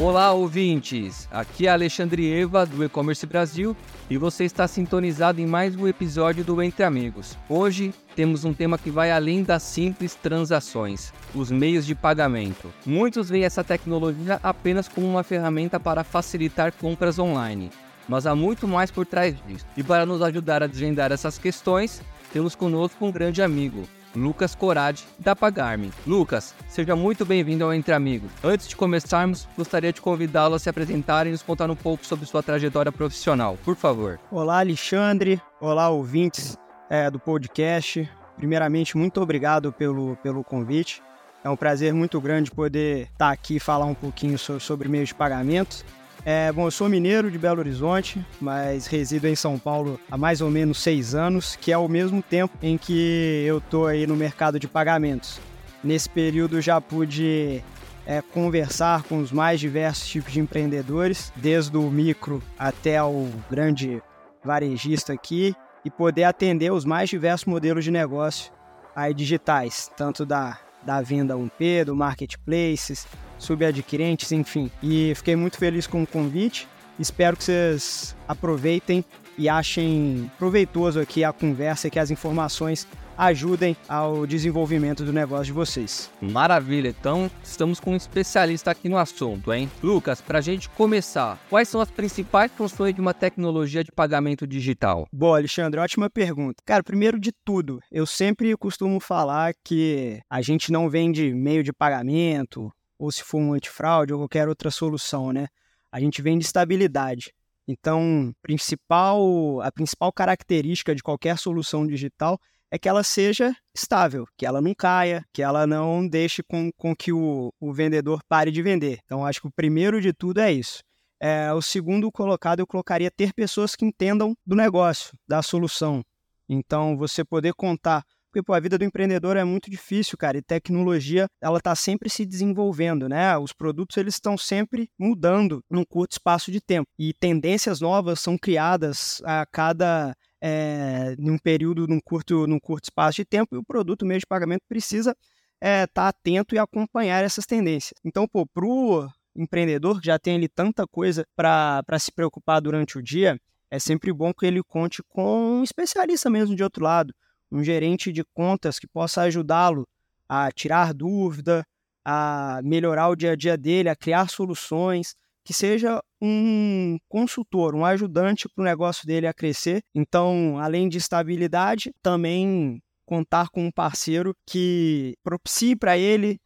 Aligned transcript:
Olá, 0.00 0.32
ouvintes! 0.32 1.28
Aqui 1.30 1.66
é 1.66 1.70
Alexandre 1.70 2.32
Eva, 2.32 2.64
do 2.64 2.82
E-Commerce 2.82 3.26
Brasil, 3.26 3.76
e 4.08 4.16
você 4.16 4.44
está 4.44 4.66
sintonizado 4.66 5.42
em 5.42 5.46
mais 5.46 5.76
um 5.76 5.86
episódio 5.86 6.42
do 6.42 6.62
Entre 6.62 6.82
Amigos. 6.82 7.36
Hoje 7.46 7.92
temos 8.16 8.42
um 8.46 8.54
tema 8.54 8.78
que 8.78 8.90
vai 8.90 9.12
além 9.12 9.42
das 9.42 9.62
simples 9.62 10.14
transações, 10.14 11.12
os 11.34 11.50
meios 11.50 11.84
de 11.84 11.94
pagamento. 11.94 12.72
Muitos 12.86 13.28
veem 13.28 13.44
essa 13.44 13.62
tecnologia 13.62 14.40
apenas 14.42 14.88
como 14.88 15.06
uma 15.06 15.22
ferramenta 15.22 15.78
para 15.78 16.02
facilitar 16.02 16.72
compras 16.72 17.18
online, 17.18 17.68
mas 18.08 18.26
há 18.26 18.34
muito 18.34 18.66
mais 18.66 18.90
por 18.90 19.04
trás 19.04 19.36
disso. 19.46 19.66
E 19.76 19.82
para 19.82 20.06
nos 20.06 20.22
ajudar 20.22 20.62
a 20.62 20.66
desvendar 20.66 21.12
essas 21.12 21.36
questões, 21.36 22.00
temos 22.32 22.54
conosco 22.54 23.04
um 23.04 23.12
grande 23.12 23.42
amigo, 23.42 23.86
Lucas 24.14 24.54
Corade, 24.54 25.04
da 25.18 25.36
Pagarme. 25.36 25.90
Lucas, 26.06 26.54
seja 26.68 26.96
muito 26.96 27.24
bem-vindo 27.24 27.64
ao 27.64 27.72
Entre 27.72 27.94
Amigos. 27.94 28.30
Antes 28.42 28.68
de 28.68 28.76
começarmos, 28.76 29.46
gostaria 29.56 29.92
de 29.92 30.00
convidá-lo 30.00 30.54
a 30.54 30.58
se 30.58 30.68
apresentar 30.68 31.26
e 31.26 31.30
nos 31.30 31.42
contar 31.42 31.70
um 31.70 31.76
pouco 31.76 32.04
sobre 32.04 32.26
sua 32.26 32.42
trajetória 32.42 32.90
profissional, 32.90 33.56
por 33.64 33.76
favor. 33.76 34.18
Olá, 34.30 34.60
Alexandre. 34.60 35.40
Olá, 35.60 35.88
ouvintes 35.88 36.58
é, 36.88 37.10
do 37.10 37.18
podcast. 37.18 38.08
Primeiramente, 38.36 38.96
muito 38.96 39.20
obrigado 39.20 39.72
pelo, 39.72 40.16
pelo 40.16 40.42
convite. 40.42 41.02
É 41.42 41.48
um 41.48 41.56
prazer 41.56 41.94
muito 41.94 42.20
grande 42.20 42.50
poder 42.50 43.08
estar 43.12 43.30
aqui 43.30 43.56
e 43.56 43.60
falar 43.60 43.86
um 43.86 43.94
pouquinho 43.94 44.38
sobre, 44.38 44.62
sobre 44.62 44.88
meios 44.88 45.08
de 45.08 45.14
pagamento. 45.14 45.84
É, 46.24 46.52
bom, 46.52 46.66
eu 46.66 46.70
sou 46.70 46.88
mineiro 46.88 47.30
de 47.30 47.38
Belo 47.38 47.60
Horizonte, 47.60 48.24
mas 48.40 48.86
resido 48.86 49.26
em 49.26 49.34
São 49.34 49.58
Paulo 49.58 49.98
há 50.10 50.18
mais 50.18 50.40
ou 50.40 50.50
menos 50.50 50.78
seis 50.78 51.14
anos, 51.14 51.56
que 51.56 51.72
é 51.72 51.78
o 51.78 51.88
mesmo 51.88 52.22
tempo 52.22 52.56
em 52.62 52.76
que 52.76 53.42
eu 53.46 53.58
estou 53.58 53.86
aí 53.86 54.06
no 54.06 54.14
mercado 54.14 54.58
de 54.58 54.68
pagamentos. 54.68 55.40
Nesse 55.82 56.10
período 56.10 56.60
já 56.60 56.78
pude 56.78 57.64
é, 58.04 58.20
conversar 58.20 59.02
com 59.04 59.18
os 59.18 59.32
mais 59.32 59.60
diversos 59.60 60.06
tipos 60.08 60.32
de 60.32 60.40
empreendedores, 60.40 61.32
desde 61.36 61.76
o 61.76 61.90
micro 61.90 62.42
até 62.58 63.02
o 63.02 63.30
grande 63.50 64.02
varejista 64.44 65.14
aqui, 65.14 65.54
e 65.84 65.90
poder 65.90 66.24
atender 66.24 66.70
os 66.70 66.84
mais 66.84 67.08
diversos 67.08 67.46
modelos 67.46 67.82
de 67.82 67.90
negócio 67.90 68.52
aí 68.94 69.14
digitais, 69.14 69.90
tanto 69.96 70.26
da, 70.26 70.58
da 70.82 71.00
venda 71.00 71.34
1P, 71.34 71.84
do 71.84 71.96
marketplaces, 71.96 73.06
subadquirentes, 73.40 74.30
enfim. 74.30 74.70
E 74.82 75.12
fiquei 75.16 75.34
muito 75.34 75.58
feliz 75.58 75.86
com 75.86 76.02
o 76.02 76.06
convite. 76.06 76.68
Espero 76.98 77.36
que 77.36 77.44
vocês 77.44 78.14
aproveitem 78.28 79.04
e 79.36 79.48
achem 79.48 80.30
proveitoso 80.38 81.00
aqui 81.00 81.24
a 81.24 81.32
conversa 81.32 81.88
e 81.88 81.90
que 81.90 81.98
as 81.98 82.10
informações 82.10 82.86
ajudem 83.20 83.76
ao 83.86 84.26
desenvolvimento 84.26 85.04
do 85.04 85.12
negócio 85.12 85.46
de 85.46 85.52
vocês. 85.52 86.10
Maravilha, 86.22 86.88
então 86.88 87.30
estamos 87.44 87.78
com 87.78 87.92
um 87.92 87.96
especialista 87.96 88.70
aqui 88.70 88.88
no 88.88 88.96
assunto, 88.96 89.52
hein? 89.52 89.70
Lucas, 89.82 90.22
para 90.22 90.38
a 90.38 90.40
gente 90.40 90.70
começar, 90.70 91.38
quais 91.50 91.68
são 91.68 91.82
as 91.82 91.90
principais 91.90 92.50
funções 92.50 92.94
de 92.94 93.00
uma 93.00 93.12
tecnologia 93.12 93.84
de 93.84 93.92
pagamento 93.92 94.46
digital? 94.46 95.06
Bom, 95.12 95.34
Alexandre, 95.34 95.80
ótima 95.80 96.08
pergunta. 96.08 96.62
Cara, 96.64 96.82
primeiro 96.82 97.20
de 97.20 97.30
tudo, 97.44 97.78
eu 97.92 98.06
sempre 98.06 98.56
costumo 98.56 98.98
falar 98.98 99.52
que 99.62 100.20
a 100.30 100.40
gente 100.40 100.72
não 100.72 100.88
vende 100.88 101.34
meio 101.34 101.62
de 101.62 101.74
pagamento, 101.74 102.72
ou 103.00 103.10
se 103.10 103.24
for 103.24 103.38
um 103.38 103.54
antifraude 103.54 104.12
ou 104.12 104.20
qualquer 104.20 104.46
outra 104.46 104.70
solução, 104.70 105.32
né? 105.32 105.48
A 105.90 105.98
gente 105.98 106.20
vem 106.20 106.38
de 106.38 106.44
estabilidade. 106.44 107.32
Então, 107.66 108.30
principal, 108.42 109.62
a 109.62 109.72
principal 109.72 110.12
característica 110.12 110.94
de 110.94 111.02
qualquer 111.02 111.38
solução 111.38 111.86
digital 111.86 112.38
é 112.70 112.78
que 112.78 112.88
ela 112.88 113.02
seja 113.02 113.56
estável, 113.74 114.26
que 114.36 114.44
ela 114.44 114.60
não 114.60 114.74
caia, 114.74 115.24
que 115.32 115.42
ela 115.42 115.66
não 115.66 116.06
deixe 116.06 116.42
com, 116.42 116.70
com 116.76 116.94
que 116.94 117.10
o, 117.10 117.52
o 117.58 117.72
vendedor 117.72 118.22
pare 118.28 118.50
de 118.50 118.62
vender. 118.62 119.00
Então, 119.04 119.24
acho 119.24 119.40
que 119.40 119.48
o 119.48 119.52
primeiro 119.52 119.98
de 119.98 120.12
tudo 120.12 120.38
é 120.38 120.52
isso. 120.52 120.82
É, 121.18 121.52
o 121.54 121.62
segundo 121.62 122.12
colocado, 122.12 122.60
eu 122.60 122.66
colocaria 122.66 123.10
ter 123.10 123.32
pessoas 123.32 123.74
que 123.74 123.84
entendam 123.84 124.36
do 124.46 124.54
negócio, 124.54 125.16
da 125.26 125.42
solução. 125.42 126.04
Então, 126.46 126.98
você 126.98 127.24
poder 127.24 127.54
contar 127.54 128.04
porque, 128.30 128.42
pô, 128.44 128.54
a 128.54 128.60
vida 128.60 128.78
do 128.78 128.84
empreendedor 128.84 129.36
é 129.36 129.42
muito 129.42 129.68
difícil, 129.68 130.16
cara, 130.16 130.38
e 130.38 130.42
tecnologia, 130.42 131.26
ela 131.40 131.58
está 131.58 131.74
sempre 131.74 132.08
se 132.08 132.24
desenvolvendo, 132.24 133.08
né? 133.08 133.36
Os 133.36 133.52
produtos, 133.52 133.96
eles 133.96 134.14
estão 134.14 134.38
sempre 134.38 134.88
mudando 134.96 135.64
num 135.68 135.84
curto 135.84 136.12
espaço 136.12 136.52
de 136.52 136.60
tempo. 136.60 136.88
E 136.96 137.12
tendências 137.12 137.80
novas 137.80 138.20
são 138.20 138.38
criadas 138.38 139.20
a 139.24 139.44
cada 139.44 140.14
é, 140.40 141.16
num 141.18 141.36
período, 141.36 141.88
num 141.88 142.00
curto, 142.00 142.46
num 142.46 142.60
curto 142.60 142.84
espaço 142.84 143.16
de 143.16 143.24
tempo, 143.24 143.56
e 143.56 143.58
o 143.58 143.64
produto, 143.64 144.02
o 144.02 144.06
meio 144.06 144.20
de 144.20 144.26
pagamento, 144.26 144.62
precisa 144.68 145.10
estar 145.10 145.60
é, 145.60 145.86
tá 145.88 146.08
atento 146.08 146.54
e 146.54 146.58
acompanhar 146.58 147.24
essas 147.24 147.44
tendências. 147.44 147.98
Então, 148.04 148.28
pô, 148.28 148.46
pro 148.46 149.08
empreendedor 149.34 150.00
que 150.00 150.06
já 150.06 150.18
tem 150.20 150.36
ali 150.36 150.48
tanta 150.48 150.86
coisa 150.86 151.24
para 151.34 151.98
se 151.98 152.12
preocupar 152.12 152.60
durante 152.60 152.96
o 152.96 153.02
dia, 153.02 153.40
é 153.70 153.78
sempre 153.78 154.12
bom 154.12 154.32
que 154.32 154.46
ele 154.46 154.62
conte 154.62 155.02
com 155.08 155.58
um 155.58 155.64
especialista 155.64 156.30
mesmo 156.30 156.54
de 156.54 156.62
outro 156.62 156.84
lado, 156.84 157.12
um 157.50 157.62
gerente 157.62 158.12
de 158.12 158.24
contas 158.34 158.78
que 158.78 158.86
possa 158.86 159.22
ajudá-lo 159.22 159.86
a 160.28 160.50
tirar 160.52 160.94
dúvida, 160.94 161.64
a 162.04 162.60
melhorar 162.62 163.08
o 163.08 163.16
dia 163.16 163.32
a 163.32 163.36
dia 163.36 163.56
dele, 163.56 163.88
a 163.88 163.96
criar 163.96 164.30
soluções, 164.30 165.14
que 165.44 165.52
seja 165.52 166.00
um 166.20 166.98
consultor, 167.08 167.74
um 167.74 167.84
ajudante 167.84 168.48
para 168.48 168.62
o 168.62 168.64
negócio 168.64 169.06
dele 169.06 169.26
a 169.26 169.34
crescer. 169.34 169.82
Então, 169.94 170.58
além 170.58 170.88
de 170.88 170.98
estabilidade, 170.98 171.92
também 172.02 172.80
contar 173.04 173.48
com 173.48 173.66
um 173.66 173.72
parceiro 173.72 174.34
que 174.46 175.16
propicie 175.24 175.74
para 175.74 175.98
ele 175.98 176.38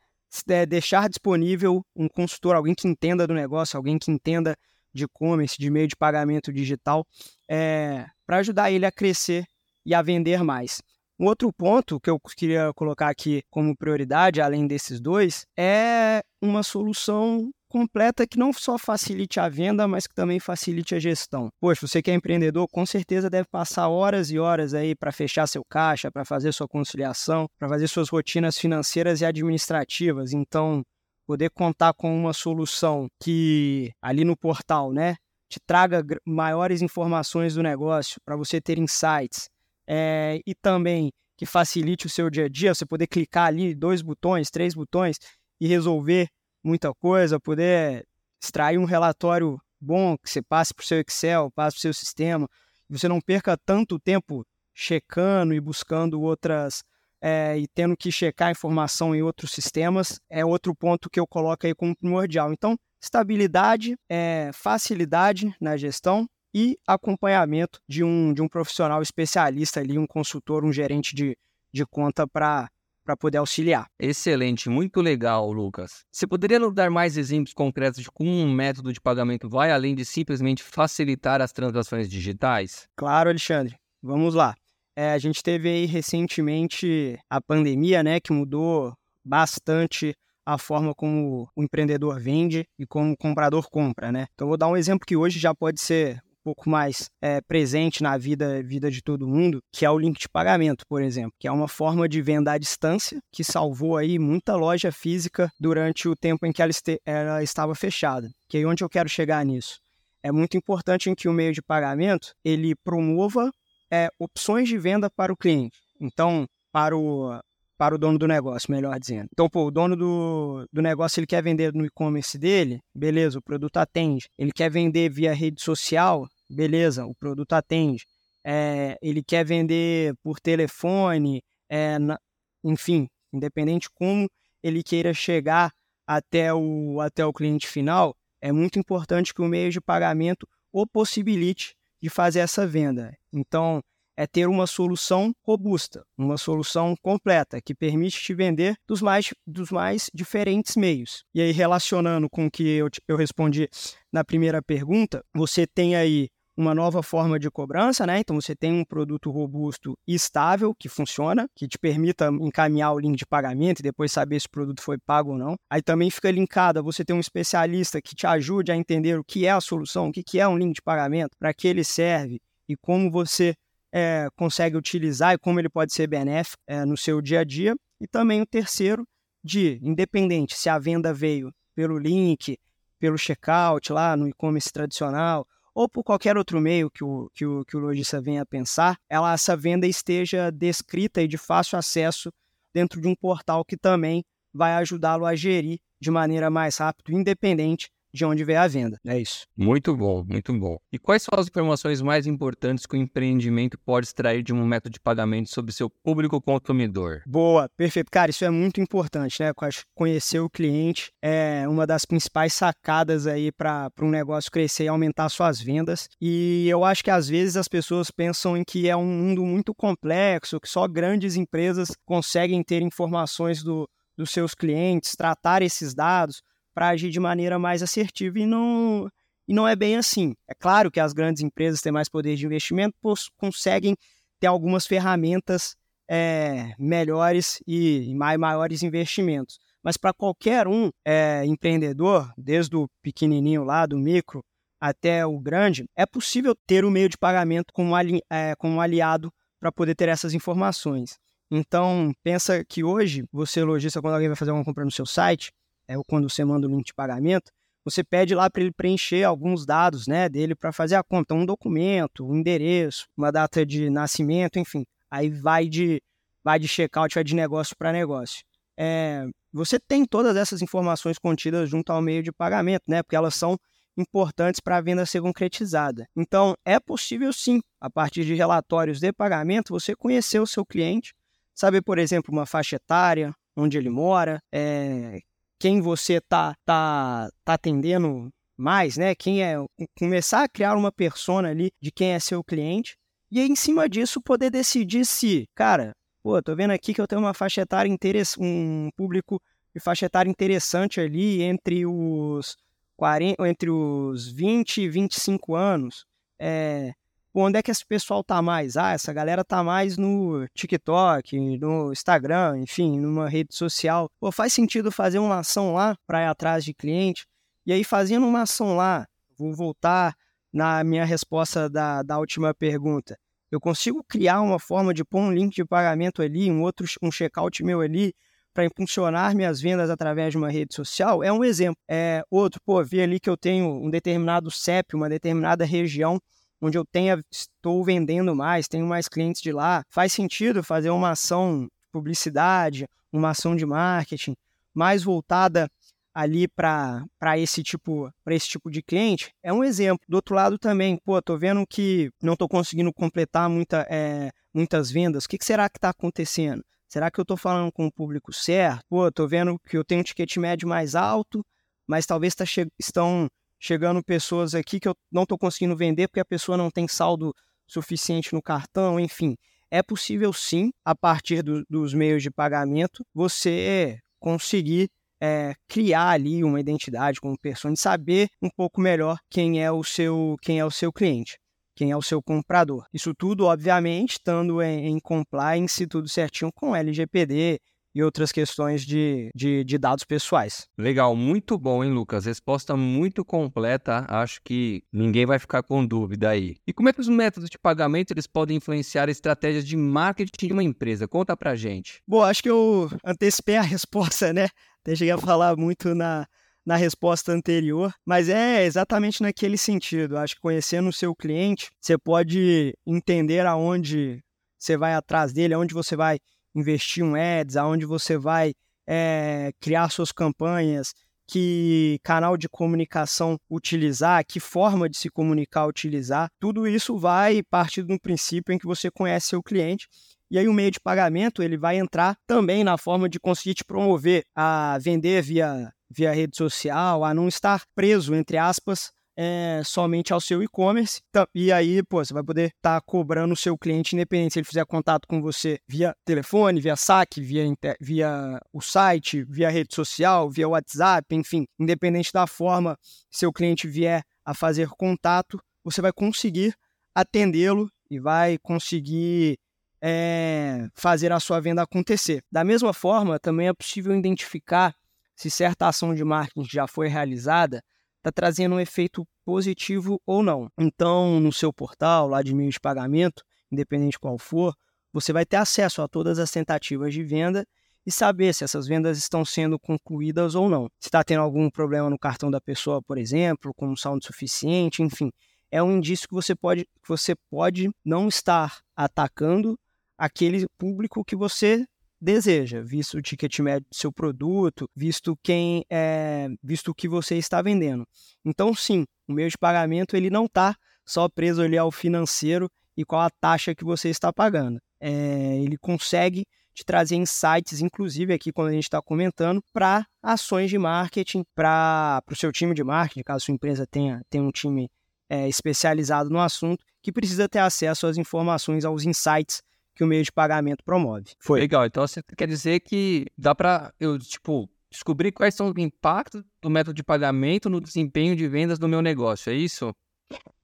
é, 0.48 0.64
deixar 0.64 1.08
disponível 1.08 1.84
um 1.94 2.08
consultor, 2.08 2.56
alguém 2.56 2.74
que 2.74 2.88
entenda 2.88 3.26
do 3.26 3.34
negócio, 3.34 3.76
alguém 3.76 3.98
que 3.98 4.10
entenda 4.10 4.56
de 4.92 5.04
e-commerce, 5.04 5.58
de 5.58 5.70
meio 5.70 5.88
de 5.88 5.96
pagamento 5.96 6.52
digital, 6.52 7.06
é, 7.48 8.06
para 8.26 8.38
ajudar 8.38 8.70
ele 8.70 8.86
a 8.86 8.92
crescer 8.92 9.44
e 9.84 9.94
a 9.94 10.02
vender 10.02 10.42
mais. 10.42 10.80
Um 11.18 11.26
outro 11.26 11.52
ponto 11.52 12.00
que 12.00 12.10
eu 12.10 12.18
queria 12.36 12.72
colocar 12.74 13.08
aqui 13.08 13.42
como 13.48 13.76
prioridade, 13.76 14.40
além 14.40 14.66
desses 14.66 15.00
dois, 15.00 15.46
é 15.56 16.22
uma 16.42 16.62
solução 16.62 17.50
completa 17.68 18.26
que 18.26 18.38
não 18.38 18.52
só 18.52 18.78
facilite 18.78 19.40
a 19.40 19.48
venda, 19.48 19.88
mas 19.88 20.06
que 20.06 20.14
também 20.14 20.38
facilite 20.38 20.94
a 20.94 20.98
gestão. 20.98 21.48
Poxa, 21.60 21.86
você 21.86 22.00
que 22.00 22.10
é 22.10 22.14
empreendedor, 22.14 22.68
com 22.68 22.86
certeza 22.86 23.28
deve 23.28 23.48
passar 23.48 23.88
horas 23.88 24.30
e 24.30 24.38
horas 24.38 24.74
aí 24.74 24.94
para 24.94 25.10
fechar 25.10 25.46
seu 25.46 25.64
caixa, 25.68 26.10
para 26.10 26.24
fazer 26.24 26.52
sua 26.52 26.68
conciliação, 26.68 27.46
para 27.58 27.68
fazer 27.68 27.88
suas 27.88 28.08
rotinas 28.08 28.58
financeiras 28.58 29.20
e 29.20 29.24
administrativas. 29.24 30.32
Então, 30.32 30.82
poder 31.26 31.50
contar 31.50 31.94
com 31.94 32.16
uma 32.16 32.32
solução 32.32 33.08
que 33.20 33.90
ali 34.00 34.24
no 34.24 34.36
portal, 34.36 34.92
né, 34.92 35.16
te 35.48 35.58
traga 35.66 36.04
maiores 36.24 36.82
informações 36.82 37.54
do 37.54 37.62
negócio, 37.62 38.20
para 38.24 38.36
você 38.36 38.60
ter 38.60 38.78
insights, 38.78 39.48
é, 39.86 40.40
e 40.46 40.54
também 40.54 41.12
que 41.36 41.46
facilite 41.46 42.06
o 42.06 42.10
seu 42.10 42.30
dia 42.30 42.44
a 42.44 42.48
dia, 42.48 42.74
você 42.74 42.86
poder 42.86 43.06
clicar 43.06 43.48
ali 43.48 43.74
dois 43.74 44.02
botões, 44.02 44.50
três 44.50 44.74
botões 44.74 45.18
e 45.60 45.66
resolver 45.66 46.28
muita 46.62 46.94
coisa, 46.94 47.40
poder 47.40 48.06
extrair 48.42 48.78
um 48.78 48.84
relatório 48.84 49.58
bom 49.80 50.16
que 50.16 50.30
você 50.30 50.40
passe 50.40 50.72
para 50.72 50.82
o 50.82 50.86
seu 50.86 51.00
Excel, 51.00 51.50
passe 51.50 51.76
para 51.76 51.78
o 51.78 51.82
seu 51.82 51.94
sistema, 51.94 52.48
você 52.88 53.08
não 53.08 53.20
perca 53.20 53.56
tanto 53.56 53.98
tempo 53.98 54.46
checando 54.72 55.54
e 55.54 55.60
buscando 55.60 56.20
outras 56.20 56.82
é, 57.20 57.58
e 57.58 57.66
tendo 57.68 57.96
que 57.96 58.12
checar 58.12 58.50
informação 58.50 59.14
em 59.14 59.22
outros 59.22 59.50
sistemas, 59.50 60.20
é 60.28 60.44
outro 60.44 60.74
ponto 60.74 61.08
que 61.08 61.18
eu 61.18 61.26
coloco 61.26 61.66
aí 61.66 61.74
como 61.74 61.96
primordial. 61.96 62.52
Então, 62.52 62.76
estabilidade, 63.02 63.96
é, 64.10 64.50
facilidade 64.52 65.54
na 65.58 65.74
gestão 65.76 66.28
e 66.54 66.78
acompanhamento 66.86 67.80
de 67.88 68.04
um, 68.04 68.32
de 68.32 68.40
um 68.40 68.48
profissional 68.48 69.02
especialista 69.02 69.80
ali, 69.80 69.98
um 69.98 70.06
consultor, 70.06 70.64
um 70.64 70.72
gerente 70.72 71.14
de, 71.14 71.36
de 71.72 71.84
conta 71.84 72.26
para 72.26 72.68
para 73.04 73.16
poder 73.16 73.36
auxiliar. 73.36 73.86
Excelente, 74.00 74.70
muito 74.70 75.02
legal, 75.02 75.52
Lucas. 75.52 76.06
Você 76.10 76.26
poderia 76.26 76.58
nos 76.58 76.72
dar 76.72 76.90
mais 76.90 77.18
exemplos 77.18 77.52
concretos 77.52 78.02
de 78.02 78.10
como 78.10 78.30
um 78.30 78.50
método 78.50 78.94
de 78.94 78.98
pagamento 79.00 79.46
vai 79.46 79.70
além 79.70 79.94
de 79.94 80.06
simplesmente 80.06 80.62
facilitar 80.62 81.42
as 81.42 81.52
transações 81.52 82.08
digitais? 82.08 82.88
Claro, 82.96 83.28
Alexandre. 83.28 83.76
Vamos 84.02 84.34
lá. 84.34 84.54
É, 84.96 85.12
a 85.12 85.18
gente 85.18 85.42
teve 85.42 85.68
aí 85.68 85.84
recentemente 85.84 87.18
a 87.28 87.40
pandemia, 87.42 88.02
né, 88.02 88.20
que 88.20 88.32
mudou 88.32 88.94
bastante 89.22 90.14
a 90.46 90.58
forma 90.58 90.94
como 90.94 91.48
o 91.56 91.62
empreendedor 91.62 92.20
vende 92.20 92.66
e 92.78 92.86
como 92.86 93.12
o 93.12 93.16
comprador 93.16 93.68
compra, 93.70 94.12
né? 94.12 94.26
Então 94.34 94.46
vou 94.48 94.56
dar 94.56 94.68
um 94.68 94.76
exemplo 94.76 95.06
que 95.06 95.16
hoje 95.16 95.38
já 95.38 95.54
pode 95.54 95.80
ser 95.80 96.22
pouco 96.44 96.68
mais 96.68 97.08
é, 97.22 97.40
presente 97.40 98.02
na 98.02 98.18
vida, 98.18 98.62
vida 98.62 98.90
de 98.90 99.02
todo 99.02 99.26
mundo, 99.26 99.60
que 99.72 99.86
é 99.86 99.90
o 99.90 99.98
link 99.98 100.20
de 100.20 100.28
pagamento, 100.28 100.84
por 100.86 101.02
exemplo, 101.02 101.32
que 101.40 101.48
é 101.48 101.50
uma 101.50 101.66
forma 101.66 102.06
de 102.06 102.20
venda 102.20 102.52
à 102.52 102.58
distância 102.58 103.18
que 103.32 103.42
salvou 103.42 103.96
aí 103.96 104.18
muita 104.18 104.54
loja 104.54 104.92
física 104.92 105.50
durante 105.58 106.06
o 106.06 106.14
tempo 106.14 106.44
em 106.44 106.52
que 106.52 106.60
ela, 106.60 106.70
este, 106.70 107.00
ela 107.06 107.42
estava 107.42 107.74
fechada. 107.74 108.28
Que 108.48 108.58
aí 108.58 108.66
onde 108.66 108.84
eu 108.84 108.88
quero 108.88 109.08
chegar 109.08 109.44
nisso? 109.44 109.78
É 110.22 110.30
muito 110.30 110.56
importante 110.56 111.08
em 111.08 111.14
que 111.14 111.28
o 111.28 111.32
meio 111.32 111.52
de 111.52 111.62
pagamento 111.62 112.32
ele 112.44 112.74
promova 112.84 113.50
é, 113.90 114.08
opções 114.18 114.68
de 114.68 114.76
venda 114.76 115.08
para 115.10 115.32
o 115.32 115.36
cliente. 115.36 115.78
Então, 116.00 116.46
para 116.72 116.96
o, 116.96 117.38
para 117.76 117.94
o 117.94 117.98
dono 117.98 118.18
do 118.18 118.26
negócio, 118.26 118.70
melhor 118.70 118.98
dizendo. 118.98 119.28
Então, 119.32 119.48
pô, 119.48 119.66
o 119.66 119.70
dono 119.70 119.96
do, 119.96 120.66
do 120.72 120.82
negócio 120.82 121.20
ele 121.20 121.26
quer 121.26 121.42
vender 121.42 121.72
no 121.72 121.84
e-commerce 121.84 122.38
dele, 122.38 122.80
beleza, 122.94 123.38
o 123.38 123.42
produto 123.42 123.76
atende. 123.76 124.26
Ele 124.38 124.52
quer 124.52 124.70
vender 124.70 125.10
via 125.10 125.34
rede 125.34 125.62
social, 125.62 126.26
beleza, 126.54 127.04
o 127.06 127.14
produto 127.14 127.52
atende. 127.52 128.06
É, 128.44 128.98
ele 129.02 129.22
quer 129.22 129.44
vender 129.44 130.14
por 130.22 130.38
telefone, 130.38 131.42
é, 131.68 131.98
na, 131.98 132.18
enfim, 132.62 133.08
independente 133.32 133.88
como 133.90 134.28
ele 134.62 134.82
queira 134.82 135.12
chegar 135.12 135.72
até 136.06 136.52
o, 136.52 137.00
até 137.00 137.24
o 137.24 137.32
cliente 137.32 137.66
final, 137.66 138.16
é 138.40 138.52
muito 138.52 138.78
importante 138.78 139.32
que 139.32 139.40
o 139.40 139.48
meio 139.48 139.70
de 139.70 139.80
pagamento 139.80 140.46
o 140.72 140.86
possibilite 140.86 141.74
de 142.02 142.10
fazer 142.10 142.40
essa 142.40 142.66
venda. 142.66 143.16
Então, 143.32 143.80
é 144.16 144.26
ter 144.26 144.46
uma 144.46 144.66
solução 144.66 145.34
robusta, 145.42 146.04
uma 146.16 146.36
solução 146.36 146.94
completa, 147.02 147.60
que 147.60 147.74
permite 147.74 148.22
te 148.22 148.34
vender 148.34 148.76
dos 148.86 149.02
mais, 149.02 149.32
dos 149.46 149.70
mais 149.70 150.10
diferentes 150.14 150.76
meios. 150.76 151.24
E 151.34 151.40
aí, 151.40 151.52
relacionando 151.52 152.28
com 152.30 152.46
o 152.46 152.50
que 152.50 152.62
eu, 152.62 152.88
eu 153.08 153.16
respondi 153.16 153.68
na 154.12 154.24
primeira 154.24 154.62
pergunta, 154.62 155.24
você 155.34 155.66
tem 155.66 155.96
aí 155.96 156.28
uma 156.56 156.74
nova 156.74 157.02
forma 157.02 157.38
de 157.38 157.50
cobrança, 157.50 158.06
né? 158.06 158.20
Então 158.20 158.40
você 158.40 158.54
tem 158.54 158.72
um 158.72 158.84
produto 158.84 159.30
robusto 159.30 159.98
e 160.06 160.14
estável 160.14 160.74
que 160.74 160.88
funciona, 160.88 161.48
que 161.54 161.66
te 161.66 161.78
permita 161.78 162.28
encaminhar 162.40 162.92
o 162.92 162.98
link 162.98 163.16
de 163.16 163.26
pagamento 163.26 163.80
e 163.80 163.82
depois 163.82 164.12
saber 164.12 164.40
se 164.40 164.46
o 164.46 164.50
produto 164.50 164.80
foi 164.80 164.98
pago 164.98 165.32
ou 165.32 165.38
não. 165.38 165.56
Aí 165.68 165.82
também 165.82 166.10
fica 166.10 166.30
linkado, 166.30 166.82
você 166.82 167.04
tem 167.04 167.14
um 167.14 167.20
especialista 167.20 168.00
que 168.00 168.14
te 168.14 168.26
ajude 168.26 168.70
a 168.70 168.76
entender 168.76 169.18
o 169.18 169.24
que 169.24 169.46
é 169.46 169.50
a 169.50 169.60
solução, 169.60 170.08
o 170.08 170.12
que 170.12 170.38
é 170.38 170.46
um 170.46 170.56
link 170.56 170.76
de 170.76 170.82
pagamento, 170.82 171.36
para 171.38 171.52
que 171.52 171.66
ele 171.66 171.82
serve 171.82 172.40
e 172.68 172.76
como 172.76 173.10
você 173.10 173.54
é, 173.92 174.28
consegue 174.36 174.76
utilizar 174.76 175.34
e 175.34 175.38
como 175.38 175.60
ele 175.60 175.68
pode 175.68 175.92
ser 175.92 176.06
benéfico 176.06 176.62
é, 176.66 176.84
no 176.84 176.96
seu 176.96 177.20
dia 177.20 177.40
a 177.40 177.44
dia. 177.44 177.74
E 178.00 178.06
também 178.06 178.42
o 178.42 178.46
terceiro, 178.46 179.06
de 179.42 179.78
independente 179.82 180.56
se 180.56 180.68
a 180.68 180.78
venda 180.78 181.12
veio 181.12 181.52
pelo 181.74 181.98
link, 181.98 182.58
pelo 182.98 183.18
checkout 183.18 183.92
lá 183.92 184.16
no 184.16 184.26
e-commerce 184.26 184.72
tradicional, 184.72 185.46
ou 185.74 185.88
por 185.88 186.04
qualquer 186.04 186.36
outro 186.36 186.60
meio 186.60 186.90
que 186.90 187.02
o, 187.02 187.28
que 187.34 187.44
o, 187.44 187.64
que 187.64 187.76
o 187.76 187.80
lojista 187.80 188.20
venha 188.20 188.42
a 188.42 188.46
pensar, 188.46 188.96
ela, 189.08 189.32
essa 189.32 189.56
venda 189.56 189.86
esteja 189.86 190.50
descrita 190.50 191.20
e 191.20 191.28
de 191.28 191.36
fácil 191.36 191.78
acesso 191.78 192.32
dentro 192.72 193.00
de 193.00 193.08
um 193.08 193.14
portal 193.14 193.64
que 193.64 193.76
também 193.76 194.24
vai 194.52 194.72
ajudá-lo 194.74 195.26
a 195.26 195.34
gerir 195.34 195.80
de 196.00 196.10
maneira 196.10 196.48
mais 196.48 196.76
rápida, 196.76 197.12
independente 197.12 197.90
de 198.14 198.24
onde 198.24 198.44
vem 198.44 198.56
a 198.56 198.68
venda. 198.68 198.96
É 199.04 199.18
isso. 199.18 199.44
Muito 199.56 199.96
bom, 199.96 200.24
muito 200.24 200.56
bom. 200.56 200.78
E 200.92 200.98
quais 201.00 201.24
são 201.24 201.36
as 201.36 201.48
informações 201.48 202.00
mais 202.00 202.28
importantes 202.28 202.86
que 202.86 202.94
o 202.94 203.00
empreendimento 203.00 203.76
pode 203.76 204.06
extrair 204.06 204.40
de 204.40 204.52
um 204.52 204.64
método 204.64 204.92
de 204.92 205.00
pagamento 205.00 205.50
sobre 205.50 205.72
seu 205.72 205.90
público 205.90 206.40
consumidor? 206.40 207.22
Boa, 207.26 207.68
perfeito. 207.76 208.10
Cara, 208.12 208.30
isso 208.30 208.44
é 208.44 208.50
muito 208.50 208.80
importante, 208.80 209.42
né? 209.42 209.50
Conhecer 209.96 210.38
o 210.38 210.48
cliente 210.48 211.10
é 211.20 211.66
uma 211.68 211.84
das 211.86 212.04
principais 212.04 212.54
sacadas 212.54 213.26
aí 213.26 213.50
para 213.50 213.90
um 214.00 214.10
negócio 214.10 214.50
crescer 214.50 214.84
e 214.84 214.88
aumentar 214.88 215.28
suas 215.28 215.60
vendas. 215.60 216.08
E 216.20 216.68
eu 216.68 216.84
acho 216.84 217.02
que 217.02 217.10
às 217.10 217.28
vezes 217.28 217.56
as 217.56 217.66
pessoas 217.66 218.12
pensam 218.12 218.56
em 218.56 218.62
que 218.62 218.88
é 218.88 218.96
um 218.96 219.04
mundo 219.04 219.44
muito 219.44 219.74
complexo, 219.74 220.60
que 220.60 220.68
só 220.68 220.86
grandes 220.86 221.34
empresas 221.34 221.88
conseguem 222.06 222.62
ter 222.62 222.80
informações 222.80 223.60
do, 223.64 223.88
dos 224.16 224.30
seus 224.30 224.54
clientes, 224.54 225.16
tratar 225.16 225.62
esses 225.62 225.94
dados 225.94 226.40
para 226.74 226.88
agir 226.88 227.10
de 227.10 227.20
maneira 227.20 227.58
mais 227.58 227.82
assertiva 227.82 228.38
e 228.38 228.46
não, 228.46 229.08
e 229.46 229.54
não 229.54 229.66
é 229.66 229.76
bem 229.76 229.96
assim. 229.96 230.34
É 230.48 230.54
claro 230.54 230.90
que 230.90 231.00
as 231.00 231.12
grandes 231.12 231.42
empresas 231.42 231.80
têm 231.80 231.92
mais 231.92 232.08
poder 232.08 232.36
de 232.36 232.44
investimento, 232.44 232.96
conseguem 233.36 233.96
ter 234.40 234.46
algumas 234.46 234.86
ferramentas 234.86 235.76
é, 236.08 236.74
melhores 236.78 237.62
e, 237.66 238.10
e 238.10 238.14
maiores 238.14 238.82
investimentos. 238.82 239.58
Mas 239.82 239.96
para 239.96 240.12
qualquer 240.12 240.66
um 240.66 240.90
é, 241.04 241.44
empreendedor, 241.44 242.32
desde 242.36 242.74
o 242.74 242.88
pequenininho 243.02 243.64
lá, 243.64 243.86
do 243.86 243.98
micro, 243.98 244.42
até 244.80 245.24
o 245.24 245.38
grande, 245.38 245.84
é 245.96 246.04
possível 246.04 246.54
ter 246.66 246.84
o 246.84 246.90
meio 246.90 247.08
de 247.08 247.16
pagamento 247.16 247.72
como, 247.72 247.94
ali, 247.94 248.20
é, 248.30 248.54
como 248.56 248.80
aliado 248.80 249.32
para 249.60 249.72
poder 249.72 249.94
ter 249.94 250.08
essas 250.08 250.34
informações. 250.34 251.18
Então, 251.50 252.12
pensa 252.22 252.64
que 252.64 252.82
hoje, 252.82 253.24
você 253.32 253.62
lojista, 253.62 254.00
quando 254.00 254.14
alguém 254.14 254.28
vai 254.28 254.36
fazer 254.36 254.50
uma 254.50 254.64
compra 254.64 254.84
no 254.84 254.90
seu 254.90 255.06
site, 255.06 255.52
é 255.88 255.94
quando 256.06 256.28
você 256.28 256.44
manda 256.44 256.66
o 256.66 256.70
link 256.70 256.86
de 256.86 256.94
pagamento, 256.94 257.50
você 257.84 258.02
pede 258.02 258.34
lá 258.34 258.48
para 258.48 258.62
ele 258.62 258.72
preencher 258.72 259.24
alguns 259.24 259.66
dados 259.66 260.06
né, 260.06 260.28
dele 260.28 260.54
para 260.54 260.72
fazer 260.72 260.94
a 260.94 261.02
conta, 261.02 261.34
um 261.34 261.44
documento, 261.44 262.26
um 262.26 262.36
endereço, 262.36 263.06
uma 263.16 263.30
data 263.30 263.64
de 263.64 263.90
nascimento, 263.90 264.58
enfim. 264.58 264.86
Aí 265.10 265.28
vai 265.28 265.68
de, 265.68 266.02
vai 266.42 266.58
de 266.58 266.66
checkout, 266.66 267.14
vai 267.14 267.22
de 267.22 267.34
negócio 267.34 267.76
para 267.76 267.92
negócio. 267.92 268.42
É, 268.76 269.26
você 269.52 269.78
tem 269.78 270.04
todas 270.06 270.36
essas 270.36 270.62
informações 270.62 271.18
contidas 271.18 271.68
junto 271.68 271.92
ao 271.92 272.00
meio 272.00 272.22
de 272.22 272.32
pagamento, 272.32 272.84
né? 272.88 273.02
Porque 273.02 273.14
elas 273.14 273.34
são 273.34 273.56
importantes 273.96 274.60
para 274.60 274.78
a 274.78 274.80
venda 274.80 275.06
ser 275.06 275.20
concretizada. 275.20 276.08
Então, 276.16 276.56
é 276.64 276.80
possível 276.80 277.32
sim, 277.32 277.60
a 277.80 277.88
partir 277.88 278.24
de 278.24 278.34
relatórios 278.34 278.98
de 278.98 279.12
pagamento, 279.12 279.72
você 279.72 279.94
conhecer 279.94 280.40
o 280.40 280.46
seu 280.46 280.66
cliente, 280.66 281.14
saber, 281.54 281.82
por 281.82 281.98
exemplo, 281.98 282.32
uma 282.32 282.46
faixa 282.46 282.76
etária, 282.76 283.32
onde 283.56 283.78
ele 283.78 283.90
mora, 283.90 284.42
é, 284.50 285.20
quem 285.64 285.80
você 285.80 286.20
tá, 286.20 286.54
tá, 286.62 287.30
tá 287.42 287.54
atendendo 287.54 288.28
mais, 288.54 288.98
né? 288.98 289.14
Quem 289.14 289.42
é 289.42 289.56
começar 289.98 290.44
a 290.44 290.48
criar 290.48 290.76
uma 290.76 290.92
persona 290.92 291.48
ali 291.48 291.70
de 291.80 291.90
quem 291.90 292.10
é 292.10 292.20
seu 292.20 292.44
cliente 292.44 292.98
e 293.30 293.40
aí, 293.40 293.48
em 293.48 293.56
cima 293.56 293.88
disso 293.88 294.20
poder 294.20 294.50
decidir 294.50 295.06
se, 295.06 295.48
cara, 295.54 295.92
pô, 296.22 296.42
tô 296.42 296.54
vendo 296.54 296.72
aqui 296.72 296.92
que 296.92 297.00
eu 297.00 297.06
tenho 297.06 297.22
uma 297.22 297.32
faixa 297.32 297.62
etária 297.62 297.88
interessante, 297.88 298.44
um 298.44 298.90
público 298.94 299.40
de 299.74 299.80
faixa 299.80 300.04
etária 300.04 300.28
interessante 300.28 301.00
ali 301.00 301.40
entre 301.40 301.86
os 301.86 302.58
40, 302.94 303.48
entre 303.48 303.70
os 303.70 304.30
20 304.30 304.82
e 304.82 304.88
25 304.90 305.54
anos. 305.54 306.04
É, 306.38 306.92
onde 307.42 307.58
é 307.58 307.62
que 307.62 307.70
esse 307.70 307.84
pessoal 307.84 308.22
tá 308.22 308.40
mais? 308.40 308.76
Ah, 308.76 308.92
essa 308.92 309.12
galera 309.12 309.44
tá 309.44 309.62
mais 309.62 309.96
no 309.98 310.46
TikTok, 310.54 311.58
no 311.58 311.92
Instagram, 311.92 312.58
enfim, 312.58 312.98
numa 312.98 313.28
rede 313.28 313.54
social. 313.54 314.08
Pô, 314.20 314.30
faz 314.30 314.52
sentido 314.52 314.92
fazer 314.92 315.18
uma 315.18 315.38
ação 315.38 315.74
lá 315.74 315.96
para 316.06 316.22
ir 316.22 316.26
atrás 316.26 316.64
de 316.64 316.72
cliente? 316.72 317.26
E 317.66 317.72
aí, 317.72 317.82
fazendo 317.82 318.26
uma 318.26 318.42
ação 318.42 318.76
lá, 318.76 319.06
vou 319.36 319.52
voltar 319.52 320.14
na 320.52 320.84
minha 320.84 321.04
resposta 321.04 321.68
da, 321.68 322.02
da 322.02 322.18
última 322.18 322.54
pergunta. 322.54 323.18
Eu 323.50 323.60
consigo 323.60 324.04
criar 324.04 324.40
uma 324.40 324.58
forma 324.58 324.94
de 324.94 325.04
pôr 325.04 325.20
um 325.20 325.32
link 325.32 325.54
de 325.54 325.64
pagamento 325.64 326.22
ali, 326.22 326.50
um 326.50 326.62
outro 326.62 326.86
um 327.02 327.10
checkout 327.10 327.62
meu 327.64 327.80
ali, 327.80 328.14
para 328.52 328.64
impulsionar 328.64 329.34
minhas 329.34 329.60
vendas 329.60 329.90
através 329.90 330.30
de 330.30 330.38
uma 330.38 330.48
rede 330.48 330.74
social? 330.74 331.22
É 331.24 331.32
um 331.32 331.42
exemplo. 331.42 331.76
É 331.88 332.22
outro, 332.30 332.60
pô, 332.64 332.82
vi 332.84 333.00
ali 333.00 333.18
que 333.18 333.28
eu 333.28 333.36
tenho 333.36 333.66
um 333.66 333.90
determinado 333.90 334.50
CEP, 334.50 334.94
uma 334.94 335.08
determinada 335.08 335.64
região 335.64 336.20
onde 336.64 336.78
eu 336.78 336.84
tenha, 336.84 337.22
estou 337.30 337.84
vendendo 337.84 338.34
mais, 338.34 338.66
tenho 338.66 338.86
mais 338.86 339.06
clientes 339.06 339.42
de 339.42 339.52
lá, 339.52 339.84
faz 339.90 340.14
sentido 340.14 340.64
fazer 340.64 340.88
uma 340.88 341.10
ação 341.10 341.66
de 341.66 341.88
publicidade, 341.92 342.88
uma 343.12 343.30
ação 343.30 343.54
de 343.54 343.66
marketing 343.66 344.34
mais 344.72 345.02
voltada 345.02 345.70
ali 346.14 346.48
para 346.48 347.04
esse 347.36 347.62
tipo 347.62 348.10
para 348.24 348.34
esse 348.34 348.48
tipo 348.48 348.70
de 348.70 348.82
cliente 348.82 349.30
é 349.42 349.52
um 349.52 349.62
exemplo. 349.62 350.04
Do 350.08 350.14
outro 350.14 350.34
lado 350.34 350.58
também, 350.58 350.96
pô, 351.04 351.20
tô 351.20 351.36
vendo 351.36 351.66
que 351.66 352.10
não 352.22 352.32
estou 352.32 352.48
conseguindo 352.48 352.92
completar 352.94 353.48
muita, 353.50 353.86
é, 353.90 354.30
muitas 354.52 354.90
vendas. 354.90 355.24
O 355.24 355.28
que, 355.28 355.36
que 355.36 355.44
será 355.44 355.68
que 355.68 355.76
está 355.76 355.90
acontecendo? 355.90 356.64
Será 356.88 357.10
que 357.10 357.20
eu 357.20 357.22
estou 357.22 357.36
falando 357.36 357.70
com 357.72 357.86
o 357.86 357.92
público 357.92 358.32
certo? 358.32 358.80
Pô, 358.88 359.10
tô 359.12 359.28
vendo 359.28 359.58
que 359.68 359.76
eu 359.76 359.84
tenho 359.84 360.00
um 360.00 360.04
ticket 360.04 360.36
médio 360.38 360.66
mais 360.66 360.94
alto, 360.94 361.44
mas 361.86 362.06
talvez 362.06 362.34
tá 362.34 362.44
estão 362.78 363.28
chegando 363.64 364.04
pessoas 364.04 364.54
aqui 364.54 364.78
que 364.78 364.86
eu 364.86 364.94
não 365.10 365.22
estou 365.22 365.38
conseguindo 365.38 365.74
vender 365.74 366.06
porque 366.06 366.20
a 366.20 366.24
pessoa 366.24 366.58
não 366.58 366.70
tem 366.70 366.86
saldo 366.86 367.34
suficiente 367.66 368.34
no 368.34 368.42
cartão, 368.42 369.00
enfim. 369.00 369.36
É 369.70 369.82
possível 369.82 370.34
sim, 370.34 370.70
a 370.84 370.94
partir 370.94 371.42
do, 371.42 371.64
dos 371.70 371.94
meios 371.94 372.22
de 372.22 372.30
pagamento, 372.30 373.02
você 373.14 373.98
conseguir 374.20 374.90
é, 375.18 375.54
criar 375.66 376.10
ali 376.10 376.44
uma 376.44 376.60
identidade 376.60 377.18
como 377.18 377.38
pessoa 377.38 377.72
e 377.72 377.76
saber 377.76 378.28
um 378.42 378.50
pouco 378.54 378.82
melhor 378.82 379.16
quem 379.30 379.62
é 379.62 379.72
o 379.72 379.82
seu 379.82 380.36
quem 380.42 380.58
é 380.58 380.64
o 380.64 380.70
seu 380.70 380.92
cliente, 380.92 381.38
quem 381.74 381.90
é 381.90 381.96
o 381.96 382.02
seu 382.02 382.22
comprador. 382.22 382.84
Isso 382.92 383.14
tudo, 383.14 383.46
obviamente, 383.46 384.12
estando 384.12 384.60
em, 384.60 384.88
em 384.88 385.00
compliance, 385.00 385.86
tudo 385.86 386.06
certinho 386.06 386.52
com 386.52 386.76
LGPD 386.76 387.58
e 387.94 388.02
outras 388.02 388.32
questões 388.32 388.84
de, 388.84 389.30
de, 389.34 389.62
de, 389.62 389.78
dados 389.78 390.04
pessoais. 390.04 390.66
Legal, 390.76 391.14
muito 391.14 391.56
bom, 391.56 391.84
hein, 391.84 391.92
Lucas? 391.92 392.24
Resposta 392.24 392.76
muito 392.76 393.24
completa. 393.24 394.04
Acho 394.08 394.40
que 394.42 394.82
ninguém 394.92 395.24
vai 395.24 395.38
ficar 395.38 395.62
com 395.62 395.86
dúvida 395.86 396.30
aí. 396.30 396.56
E 396.66 396.72
como 396.72 396.88
é 396.88 396.92
que 396.92 397.00
os 397.00 397.08
métodos 397.08 397.48
de 397.48 397.58
pagamento 397.58 398.12
eles 398.12 398.26
podem 398.26 398.56
influenciar 398.56 399.08
estratégias 399.08 399.64
de 399.64 399.76
marketing 399.76 400.48
de 400.48 400.52
uma 400.52 400.62
empresa? 400.62 401.06
Conta 401.06 401.36
pra 401.36 401.54
gente. 401.54 402.02
Bom, 402.06 402.22
acho 402.22 402.42
que 402.42 402.50
eu 402.50 402.90
antecipei 403.04 403.56
a 403.56 403.62
resposta, 403.62 404.32
né? 404.32 404.48
Até 404.82 404.96
cheguei 404.96 405.12
a 405.12 405.18
falar 405.18 405.56
muito 405.56 405.94
na, 405.94 406.26
na 406.66 406.76
resposta 406.76 407.32
anterior, 407.32 407.92
mas 408.04 408.28
é 408.28 408.64
exatamente 408.64 409.22
naquele 409.22 409.56
sentido. 409.56 410.16
Acho 410.16 410.34
que 410.34 410.40
conhecendo 410.40 410.88
o 410.88 410.92
seu 410.92 411.14
cliente, 411.14 411.70
você 411.80 411.96
pode 411.96 412.74
entender 412.86 413.46
aonde 413.46 414.22
você 414.58 414.76
vai 414.76 414.94
atrás 414.94 415.32
dele, 415.32 415.54
aonde 415.54 415.74
você 415.74 415.94
vai 415.94 416.18
investir 416.54 417.04
um 417.04 417.14
ads, 417.14 417.56
aonde 417.56 417.84
você 417.84 418.16
vai 418.16 418.54
é, 418.86 419.52
criar 419.60 419.88
suas 419.90 420.12
campanhas, 420.12 420.94
que 421.26 421.98
canal 422.02 422.36
de 422.36 422.48
comunicação 422.48 423.38
utilizar, 423.50 424.24
que 424.26 424.38
forma 424.38 424.88
de 424.88 424.96
se 424.96 425.08
comunicar 425.08 425.66
utilizar. 425.66 426.28
Tudo 426.38 426.66
isso 426.66 426.98
vai 426.98 427.42
partir 427.42 427.82
do 427.82 427.98
princípio 427.98 428.52
em 428.52 428.58
que 428.58 428.66
você 428.66 428.90
conhece 428.90 429.28
seu 429.28 429.42
cliente 429.42 429.88
e 430.30 430.38
aí 430.38 430.48
o 430.48 430.52
meio 430.52 430.70
de 430.70 430.80
pagamento 430.80 431.42
ele 431.42 431.56
vai 431.56 431.76
entrar 431.76 432.16
também 432.26 432.64
na 432.64 432.76
forma 432.76 433.08
de 433.08 433.20
conseguir 433.20 433.54
te 433.54 433.64
promover 433.64 434.24
a 434.34 434.76
vender 434.80 435.22
via, 435.22 435.72
via 435.88 436.12
rede 436.12 436.36
social, 436.36 437.04
a 437.04 437.14
não 437.14 437.28
estar 437.28 437.62
preso, 437.74 438.14
entre 438.14 438.36
aspas, 438.36 438.90
é, 439.16 439.62
somente 439.64 440.12
ao 440.12 440.20
seu 440.20 440.42
e-commerce. 440.42 441.00
Então, 441.08 441.26
e 441.34 441.52
aí, 441.52 441.82
pô, 441.82 442.04
você 442.04 442.12
vai 442.12 442.22
poder 442.22 442.46
estar 442.56 442.80
tá 442.80 442.80
cobrando 442.80 443.34
o 443.34 443.36
seu 443.36 443.56
cliente 443.56 443.94
independente 443.94 444.34
se 444.34 444.38
ele 444.40 444.46
fizer 444.46 444.64
contato 444.66 445.06
com 445.06 445.20
você 445.20 445.58
via 445.66 445.94
telefone, 446.04 446.60
via 446.60 446.76
saque, 446.76 447.20
via, 447.20 447.44
via 447.80 448.40
o 448.52 448.60
site, 448.60 449.24
via 449.24 449.50
rede 449.50 449.74
social, 449.74 450.30
via 450.30 450.48
WhatsApp, 450.48 451.14
enfim, 451.14 451.46
independente 451.58 452.12
da 452.12 452.26
forma 452.26 452.78
seu 453.10 453.32
cliente 453.32 453.68
vier 453.68 454.02
a 454.24 454.34
fazer 454.34 454.68
contato, 454.70 455.40
você 455.62 455.80
vai 455.80 455.92
conseguir 455.92 456.54
atendê-lo 456.94 457.70
e 457.90 458.00
vai 458.00 458.38
conseguir 458.38 459.38
é, 459.80 460.68
fazer 460.74 461.12
a 461.12 461.20
sua 461.20 461.40
venda 461.40 461.62
acontecer. 461.62 462.22
Da 462.32 462.42
mesma 462.42 462.72
forma, 462.72 463.18
também 463.18 463.48
é 463.48 463.52
possível 463.52 463.94
identificar 463.94 464.74
se 465.14 465.30
certa 465.30 465.68
ação 465.68 465.94
de 465.94 466.02
marketing 466.02 466.44
já 466.44 466.66
foi 466.66 466.88
realizada 466.88 467.62
está 468.04 468.12
trazendo 468.12 468.56
um 468.56 468.60
efeito 468.60 469.06
positivo 469.24 469.98
ou 470.04 470.22
não. 470.22 470.50
Então, 470.58 471.18
no 471.18 471.32
seu 471.32 471.50
portal, 471.50 472.06
lá 472.06 472.22
de 472.22 472.34
meio 472.34 472.50
de 472.50 472.60
pagamento, 472.60 473.24
independente 473.50 473.98
qual 473.98 474.18
for, 474.18 474.54
você 474.92 475.10
vai 475.10 475.24
ter 475.24 475.36
acesso 475.36 475.80
a 475.80 475.88
todas 475.88 476.18
as 476.18 476.30
tentativas 476.30 476.92
de 476.92 477.02
venda 477.02 477.46
e 477.86 477.90
saber 477.90 478.34
se 478.34 478.44
essas 478.44 478.66
vendas 478.66 478.98
estão 478.98 479.24
sendo 479.24 479.58
concluídas 479.58 480.34
ou 480.34 480.50
não. 480.50 480.68
Se 480.78 480.88
está 480.88 481.02
tendo 481.02 481.22
algum 481.22 481.48
problema 481.48 481.88
no 481.88 481.98
cartão 481.98 482.30
da 482.30 482.40
pessoa, 482.40 482.82
por 482.82 482.98
exemplo, 482.98 483.54
com 483.54 483.68
um 483.68 483.76
saldo 483.76 484.04
suficiente, 484.04 484.82
enfim, 484.82 485.10
é 485.50 485.62
um 485.62 485.72
indício 485.72 486.06
que 486.06 486.14
você 486.14 486.34
pode, 486.34 486.64
que 486.64 486.88
você 486.88 487.14
pode 487.30 487.70
não 487.82 488.08
estar 488.08 488.60
atacando 488.76 489.58
aquele 489.96 490.46
público 490.58 491.04
que 491.04 491.16
você 491.16 491.64
deseja, 492.04 492.62
visto 492.62 492.98
o 492.98 493.02
ticket 493.02 493.38
médio 493.40 493.66
do 493.70 493.74
seu 493.74 493.90
produto, 493.90 494.68
visto 494.76 495.18
quem 495.22 495.64
é, 495.70 496.28
visto 496.42 496.68
o 496.68 496.74
que 496.74 496.86
você 496.86 497.16
está 497.16 497.40
vendendo. 497.40 497.88
Então, 498.24 498.54
sim, 498.54 498.84
o 499.08 499.12
meio 499.12 499.30
de 499.30 499.38
pagamento 499.38 499.96
ele 499.96 500.10
não 500.10 500.26
está 500.26 500.54
só 500.84 501.08
preso 501.08 501.40
ali 501.40 501.56
ao 501.56 501.72
financeiro 501.72 502.48
e 502.76 502.84
qual 502.84 503.00
a 503.00 503.10
taxa 503.10 503.54
que 503.54 503.64
você 503.64 503.88
está 503.88 504.12
pagando. 504.12 504.60
É, 504.78 505.40
ele 505.42 505.56
consegue 505.56 506.26
te 506.52 506.64
trazer 506.64 506.96
insights, 506.96 507.60
inclusive 507.60 508.12
aqui 508.12 508.30
quando 508.30 508.48
a 508.48 508.52
gente 508.52 508.64
está 508.64 508.80
comentando, 508.80 509.42
para 509.52 509.86
ações 510.02 510.50
de 510.50 510.58
marketing, 510.58 511.24
para 511.34 512.02
o 512.08 512.14
seu 512.14 512.30
time 512.30 512.54
de 512.54 512.62
marketing, 512.62 513.02
caso 513.02 513.24
sua 513.24 513.34
empresa 513.34 513.66
tenha, 513.66 514.02
tenha 514.08 514.22
um 514.22 514.30
time 514.30 514.70
é, 515.08 515.26
especializado 515.28 516.10
no 516.10 516.20
assunto, 516.20 516.64
que 516.82 516.92
precisa 516.92 517.28
ter 517.28 517.38
acesso 517.38 517.86
às 517.86 517.96
informações, 517.96 518.64
aos 518.64 518.84
insights 518.84 519.42
que 519.74 519.84
o 519.84 519.86
meio 519.86 520.02
de 520.02 520.12
pagamento 520.12 520.62
promove. 520.64 521.12
Foi. 521.18 521.40
Legal. 521.40 521.66
Então 521.66 521.86
você 521.86 522.02
quer 522.16 522.28
dizer 522.28 522.60
que 522.60 523.06
dá 523.16 523.34
para 523.34 523.72
eu, 523.80 523.98
tipo, 523.98 524.48
descobrir 524.70 525.12
quais 525.12 525.34
são 525.34 525.48
os 525.48 525.54
impactos 525.56 526.22
do 526.40 526.50
método 526.50 526.74
de 526.74 526.82
pagamento 526.82 527.48
no 527.48 527.60
desempenho 527.60 528.16
de 528.16 528.26
vendas 528.28 528.58
do 528.58 528.68
meu 528.68 528.82
negócio, 528.82 529.32
é 529.32 529.34
isso? 529.34 529.74